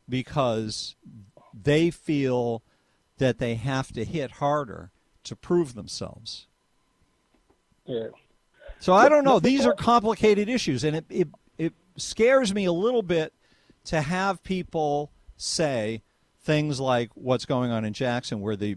because 0.09 0.97
they 1.53 1.91
feel 1.91 2.63
that 3.19 3.39
they 3.39 3.57
have 3.57 3.93
to 3.93 4.05
hit 4.05 4.33
harder 4.33 4.91
to 5.25 5.37
prove 5.37 5.75
themselves. 5.75 6.47
Yeah. 7.85 8.09
So 8.81 8.93
I 8.93 9.09
don't 9.09 9.25
know. 9.25 9.41
These 9.41 9.67
are 9.67 9.75
complicated 9.75 10.49
issues, 10.49 10.85
and 10.85 10.97
it, 10.97 11.05
it 11.11 11.29
it 11.57 11.73
scares 11.97 12.55
me 12.55 12.65
a 12.65 12.73
little 12.73 13.03
bit 13.03 13.33
to 13.85 14.01
have 14.01 14.43
people 14.43 15.11
say 15.37 16.03
things 16.41 16.79
like 16.79 17.11
what's 17.15 17.45
going 17.45 17.71
on 17.71 17.85
in 17.85 17.93
Jackson, 17.93 18.41
where 18.41 18.57
the 18.57 18.77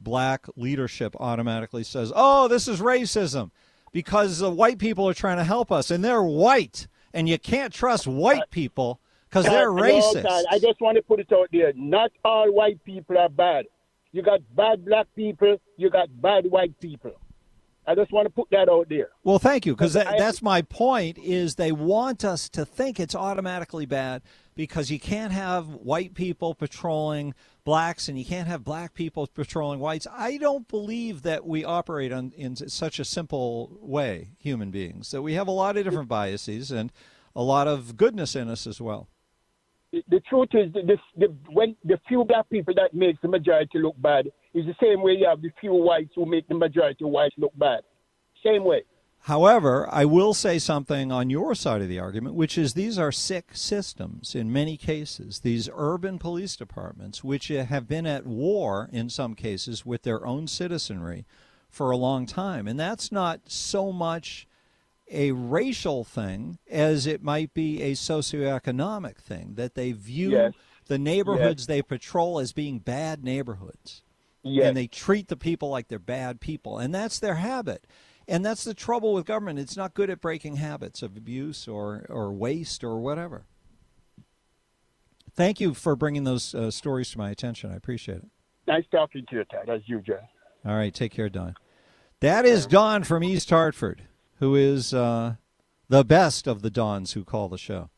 black 0.00 0.46
leadership 0.56 1.16
automatically 1.18 1.82
says, 1.82 2.12
"Oh, 2.14 2.48
this 2.48 2.68
is 2.68 2.80
racism," 2.80 3.50
because 3.92 4.38
the 4.38 4.50
white 4.50 4.78
people 4.78 5.08
are 5.08 5.14
trying 5.14 5.38
to 5.38 5.44
help 5.44 5.72
us, 5.72 5.90
and 5.90 6.04
they're 6.04 6.22
white, 6.22 6.86
and 7.12 7.28
you 7.28 7.38
can't 7.38 7.72
trust 7.72 8.06
white 8.06 8.42
uh, 8.42 8.46
people 8.50 9.00
because 9.28 9.44
they're 9.44 9.68
Todd, 9.68 9.76
no, 9.76 9.82
racist. 9.82 10.44
I 10.50 10.58
just 10.58 10.80
want 10.80 10.96
to 10.96 11.02
put 11.02 11.20
it 11.20 11.32
out 11.32 11.48
there. 11.52 11.72
Not 11.74 12.10
all 12.24 12.52
white 12.52 12.82
people 12.84 13.18
are 13.18 13.28
bad. 13.28 13.66
You 14.12 14.22
got 14.22 14.40
bad 14.54 14.84
black 14.84 15.06
people. 15.14 15.58
You 15.76 15.90
got 15.90 16.08
bad 16.20 16.46
white 16.46 16.78
people. 16.80 17.12
I 17.86 17.94
just 17.94 18.12
want 18.12 18.26
to 18.26 18.30
put 18.30 18.48
that 18.50 18.68
out 18.68 18.88
there. 18.90 19.08
Well, 19.24 19.38
thank 19.38 19.64
you, 19.64 19.74
because 19.74 19.94
that, 19.94 20.18
that's 20.18 20.42
my 20.42 20.60
point. 20.60 21.18
Is 21.18 21.54
they 21.54 21.72
want 21.72 22.22
us 22.22 22.48
to 22.50 22.66
think 22.66 23.00
it's 23.00 23.14
automatically 23.14 23.86
bad 23.86 24.22
because 24.58 24.90
you 24.90 24.98
can't 24.98 25.32
have 25.32 25.68
white 25.68 26.14
people 26.14 26.52
patrolling 26.52 27.32
blacks 27.62 28.08
and 28.08 28.18
you 28.18 28.24
can't 28.24 28.48
have 28.48 28.64
black 28.64 28.92
people 28.92 29.24
patrolling 29.28 29.78
whites. 29.78 30.04
I 30.12 30.36
don't 30.36 30.66
believe 30.66 31.22
that 31.22 31.46
we 31.46 31.64
operate 31.64 32.12
on, 32.12 32.32
in 32.36 32.56
such 32.56 32.98
a 32.98 33.04
simple 33.04 33.78
way, 33.80 34.30
human 34.36 34.72
beings. 34.72 35.12
That 35.12 35.22
we 35.22 35.34
have 35.34 35.46
a 35.46 35.52
lot 35.52 35.76
of 35.76 35.84
different 35.84 36.08
biases 36.08 36.72
and 36.72 36.90
a 37.36 37.42
lot 37.42 37.68
of 37.68 37.96
goodness 37.96 38.34
in 38.34 38.48
us 38.48 38.66
as 38.66 38.80
well. 38.80 39.06
The, 39.92 40.02
the 40.08 40.20
truth 40.28 40.48
is, 40.54 40.72
this, 40.72 40.98
the, 41.16 41.32
when 41.52 41.76
the 41.84 42.00
few 42.08 42.24
black 42.24 42.50
people 42.50 42.74
that 42.74 42.92
makes 42.92 43.20
the 43.22 43.28
majority 43.28 43.78
look 43.78 43.94
bad 44.02 44.26
is 44.54 44.66
the 44.66 44.74
same 44.82 45.02
way 45.02 45.12
you 45.12 45.28
have 45.28 45.40
the 45.40 45.52
few 45.60 45.72
whites 45.72 46.10
who 46.16 46.26
make 46.26 46.48
the 46.48 46.56
majority 46.56 47.04
whites 47.04 47.36
look 47.38 47.56
bad. 47.56 47.82
Same 48.44 48.64
way. 48.64 48.82
However, 49.22 49.86
I 49.92 50.04
will 50.06 50.32
say 50.32 50.58
something 50.58 51.12
on 51.12 51.28
your 51.28 51.54
side 51.54 51.82
of 51.82 51.88
the 51.88 51.98
argument, 51.98 52.34
which 52.34 52.56
is 52.56 52.72
these 52.72 52.98
are 52.98 53.12
sick 53.12 53.50
systems 53.52 54.34
in 54.34 54.52
many 54.52 54.76
cases. 54.76 55.40
These 55.40 55.68
urban 55.74 56.18
police 56.18 56.56
departments, 56.56 57.22
which 57.22 57.48
have 57.48 57.86
been 57.86 58.06
at 58.06 58.26
war 58.26 58.88
in 58.92 59.10
some 59.10 59.34
cases 59.34 59.84
with 59.84 60.02
their 60.02 60.24
own 60.26 60.46
citizenry 60.46 61.26
for 61.68 61.90
a 61.90 61.96
long 61.96 62.24
time. 62.24 62.66
And 62.66 62.80
that's 62.80 63.12
not 63.12 63.40
so 63.50 63.92
much 63.92 64.46
a 65.10 65.32
racial 65.32 66.04
thing 66.04 66.58
as 66.70 67.06
it 67.06 67.22
might 67.22 67.52
be 67.52 67.82
a 67.82 67.92
socioeconomic 67.92 69.16
thing, 69.18 69.54
that 69.56 69.74
they 69.74 69.92
view 69.92 70.30
Yes. 70.32 70.54
the 70.86 70.98
neighborhoods 70.98 71.66
they 71.66 71.82
patrol 71.82 72.38
as 72.38 72.52
being 72.52 72.78
bad 72.78 73.22
neighborhoods 73.24 74.02
Yes. 74.42 74.66
and 74.68 74.76
they 74.76 74.86
treat 74.86 75.28
the 75.28 75.36
people 75.36 75.68
like 75.70 75.88
they're 75.88 75.98
bad 75.98 76.40
people 76.40 76.78
and 76.78 76.94
that's 76.94 77.18
their 77.18 77.36
habit 77.36 77.86
and 78.28 78.44
that's 78.44 78.62
the 78.62 78.74
trouble 78.74 79.14
with 79.14 79.24
government. 79.24 79.58
It's 79.58 79.76
not 79.76 79.94
good 79.94 80.10
at 80.10 80.20
breaking 80.20 80.56
habits 80.56 81.02
of 81.02 81.16
abuse 81.16 81.66
or, 81.66 82.04
or 82.10 82.30
waste 82.32 82.84
or 82.84 83.00
whatever. 83.00 83.46
Thank 85.34 85.60
you 85.60 85.72
for 85.72 85.96
bringing 85.96 86.24
those 86.24 86.54
uh, 86.54 86.70
stories 86.70 87.10
to 87.12 87.18
my 87.18 87.30
attention. 87.30 87.72
I 87.72 87.76
appreciate 87.76 88.18
it. 88.18 88.26
Nice 88.66 88.84
talking 88.90 89.24
to 89.30 89.36
you, 89.36 89.44
Todd, 89.44 89.70
as 89.70 89.80
usual. 89.86 90.18
all 90.66 90.76
right. 90.76 90.92
Take 90.92 91.12
care 91.12 91.30
don. 91.30 91.54
That 92.20 92.44
is 92.44 92.66
don 92.66 93.04
from 93.04 93.24
east 93.24 93.48
hartford 93.48 94.02
who 94.40 94.54
is 94.56 94.92
uh, 94.92 95.36
the 95.88 96.04
best 96.04 96.46
of 96.46 96.60
the 96.62 96.70
dons 96.70 97.12
who 97.12 97.24
call 97.24 97.48
the 97.48 97.56
show. 97.56 97.88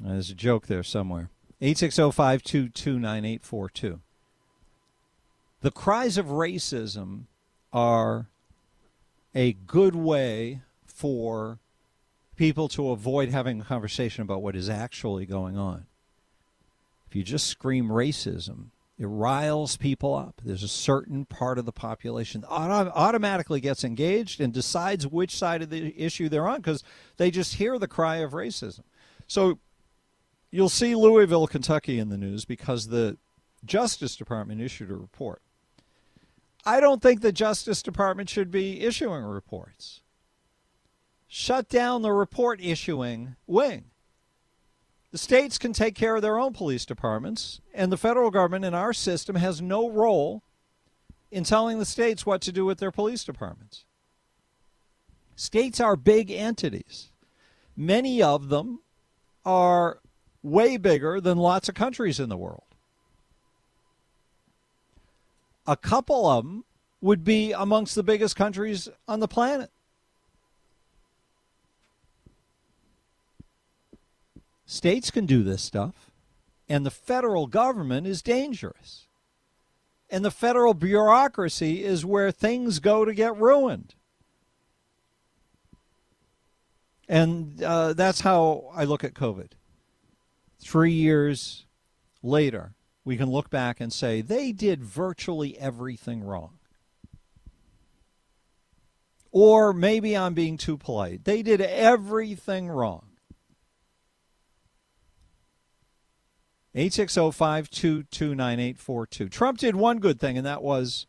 There's 0.00 0.30
a 0.30 0.34
joke 0.34 0.66
there 0.66 0.82
somewhere. 0.82 1.30
860-522-9842 1.60 4.00
the 5.60 5.70
cries 5.70 6.16
of 6.16 6.26
racism 6.26 7.24
are 7.72 8.28
a 9.34 9.52
good 9.52 9.94
way 9.94 10.62
for 10.86 11.58
people 12.36 12.68
to 12.68 12.90
avoid 12.90 13.28
having 13.30 13.60
a 13.60 13.64
conversation 13.64 14.22
about 14.22 14.42
what 14.42 14.54
is 14.56 14.68
actually 14.68 15.26
going 15.26 15.56
on. 15.56 15.86
If 17.08 17.16
you 17.16 17.22
just 17.22 17.46
scream 17.46 17.88
racism, 17.88 18.66
it 18.98 19.06
riles 19.06 19.76
people 19.76 20.14
up. 20.14 20.40
There's 20.44 20.62
a 20.62 20.68
certain 20.68 21.24
part 21.24 21.58
of 21.58 21.64
the 21.64 21.72
population 21.72 22.42
that 22.42 22.50
automatically 22.50 23.60
gets 23.60 23.84
engaged 23.84 24.40
and 24.40 24.52
decides 24.52 25.06
which 25.06 25.36
side 25.36 25.62
of 25.62 25.70
the 25.70 25.94
issue 26.00 26.28
they're 26.28 26.48
on 26.48 26.58
because 26.58 26.82
they 27.16 27.30
just 27.30 27.54
hear 27.54 27.78
the 27.78 27.88
cry 27.88 28.16
of 28.16 28.32
racism. 28.32 28.82
So 29.26 29.58
you'll 30.50 30.68
see 30.68 30.94
Louisville, 30.94 31.46
Kentucky 31.46 31.98
in 31.98 32.08
the 32.08 32.16
news 32.16 32.44
because 32.44 32.88
the 32.88 33.18
Justice 33.64 34.16
Department 34.16 34.60
issued 34.60 34.90
a 34.90 34.96
report. 34.96 35.42
I 36.68 36.80
don't 36.80 37.00
think 37.00 37.22
the 37.22 37.32
Justice 37.32 37.82
Department 37.82 38.28
should 38.28 38.50
be 38.50 38.82
issuing 38.82 39.24
reports. 39.24 40.02
Shut 41.26 41.70
down 41.70 42.02
the 42.02 42.12
report 42.12 42.60
issuing 42.62 43.36
wing. 43.46 43.86
The 45.10 45.16
states 45.16 45.56
can 45.56 45.72
take 45.72 45.94
care 45.94 46.16
of 46.16 46.20
their 46.20 46.38
own 46.38 46.52
police 46.52 46.84
departments, 46.84 47.62
and 47.72 47.90
the 47.90 47.96
federal 47.96 48.30
government 48.30 48.66
in 48.66 48.74
our 48.74 48.92
system 48.92 49.36
has 49.36 49.62
no 49.62 49.88
role 49.88 50.42
in 51.30 51.42
telling 51.42 51.78
the 51.78 51.86
states 51.86 52.26
what 52.26 52.42
to 52.42 52.52
do 52.52 52.66
with 52.66 52.80
their 52.80 52.92
police 52.92 53.24
departments. 53.24 53.86
States 55.36 55.80
are 55.80 55.96
big 55.96 56.30
entities. 56.30 57.12
Many 57.78 58.22
of 58.22 58.50
them 58.50 58.82
are 59.42 60.00
way 60.42 60.76
bigger 60.76 61.18
than 61.18 61.38
lots 61.38 61.70
of 61.70 61.74
countries 61.74 62.20
in 62.20 62.28
the 62.28 62.36
world. 62.36 62.67
A 65.68 65.76
couple 65.76 66.26
of 66.26 66.46
them 66.46 66.64
would 67.02 67.24
be 67.24 67.52
amongst 67.52 67.94
the 67.94 68.02
biggest 68.02 68.34
countries 68.34 68.88
on 69.06 69.20
the 69.20 69.28
planet. 69.28 69.70
States 74.64 75.10
can 75.10 75.26
do 75.26 75.42
this 75.42 75.62
stuff, 75.62 76.10
and 76.70 76.86
the 76.86 76.90
federal 76.90 77.46
government 77.46 78.06
is 78.06 78.22
dangerous. 78.22 79.08
And 80.08 80.24
the 80.24 80.30
federal 80.30 80.72
bureaucracy 80.72 81.84
is 81.84 82.02
where 82.02 82.32
things 82.32 82.78
go 82.78 83.04
to 83.04 83.12
get 83.12 83.36
ruined. 83.36 83.94
And 87.10 87.62
uh, 87.62 87.92
that's 87.92 88.22
how 88.22 88.70
I 88.74 88.84
look 88.84 89.04
at 89.04 89.12
COVID. 89.12 89.50
Three 90.60 90.92
years 90.92 91.66
later, 92.22 92.72
we 93.08 93.16
can 93.16 93.30
look 93.30 93.48
back 93.48 93.80
and 93.80 93.90
say 93.90 94.20
they 94.20 94.52
did 94.52 94.84
virtually 94.84 95.58
everything 95.58 96.22
wrong. 96.22 96.58
Or 99.30 99.72
maybe 99.72 100.14
I'm 100.14 100.34
being 100.34 100.58
too 100.58 100.76
polite. 100.76 101.24
They 101.24 101.40
did 101.40 101.62
everything 101.62 102.68
wrong. 102.68 103.06
860-522-9842. 106.74 109.30
Trump 109.30 109.56
did 109.56 109.74
one 109.74 110.00
good 110.00 110.20
thing, 110.20 110.36
and 110.36 110.44
that 110.44 110.62
was 110.62 111.06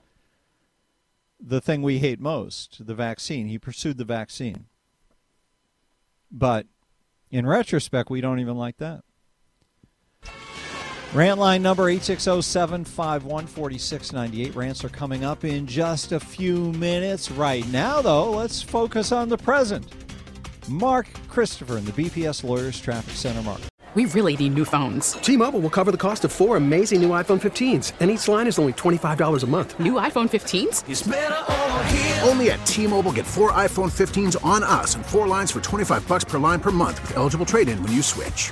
the 1.37 1.59
thing 1.59 1.81
we 1.81 1.99
hate 1.99 2.21
most, 2.21 2.87
the 2.87 2.95
vaccine. 2.95 3.47
He 3.47 3.59
pursued 3.59 3.97
the 3.97 4.05
vaccine. 4.05 4.67
But 6.31 6.65
in 7.29 7.45
retrospect, 7.45 8.09
we 8.09 8.21
don't 8.21 8.39
even 8.39 8.55
like 8.55 8.77
that. 8.77 9.03
Rant 11.11 11.39
line 11.39 11.63
number 11.63 11.85
860-751-4698. 11.85 14.55
Rants 14.55 14.83
are 14.83 14.89
coming 14.89 15.23
up 15.23 15.43
in 15.43 15.65
just 15.65 16.11
a 16.11 16.19
few 16.19 16.71
minutes. 16.73 17.31
Right 17.31 17.67
now, 17.69 18.03
though, 18.03 18.29
let's 18.29 18.61
focus 18.61 19.11
on 19.11 19.27
the 19.27 19.37
present. 19.37 19.91
Mark 20.69 21.07
Christopher 21.27 21.79
in 21.79 21.85
the 21.85 21.93
BPS 21.93 22.43
Lawyers 22.43 22.79
Traffic 22.79 23.15
Center. 23.15 23.41
Mark. 23.41 23.59
We 23.95 24.05
really 24.05 24.37
need 24.37 24.53
new 24.53 24.65
phones. 24.65 25.13
T-Mobile 25.13 25.61
will 25.61 25.71
cover 25.71 25.89
the 25.89 25.97
cost 25.97 26.23
of 26.25 26.31
four 26.31 26.57
amazing 26.57 27.01
new 27.01 27.09
iPhone 27.09 27.41
15s, 27.41 27.93
and 27.99 28.11
each 28.11 28.27
line 28.27 28.45
is 28.45 28.59
only 28.59 28.73
$25 28.73 29.43
a 29.43 29.47
month. 29.47 29.79
New 29.79 29.93
iPhone 29.93 30.29
15s? 30.29 32.27
Only 32.27 32.51
at 32.51 32.63
T-Mobile 32.67 33.13
get 33.13 33.25
four 33.25 33.51
iPhone 33.53 33.89
15s 33.89 34.37
on 34.45 34.61
us 34.61 34.93
and 34.93 35.03
four 35.03 35.27
lines 35.27 35.49
for 35.49 35.59
25 35.59 36.07
bucks 36.07 36.23
per 36.23 36.37
line 36.37 36.59
per 36.59 36.69
month 36.69 37.01
with 37.01 37.17
eligible 37.17 37.47
trade-in 37.47 37.81
when 37.81 37.91
you 37.91 38.03
switch. 38.03 38.51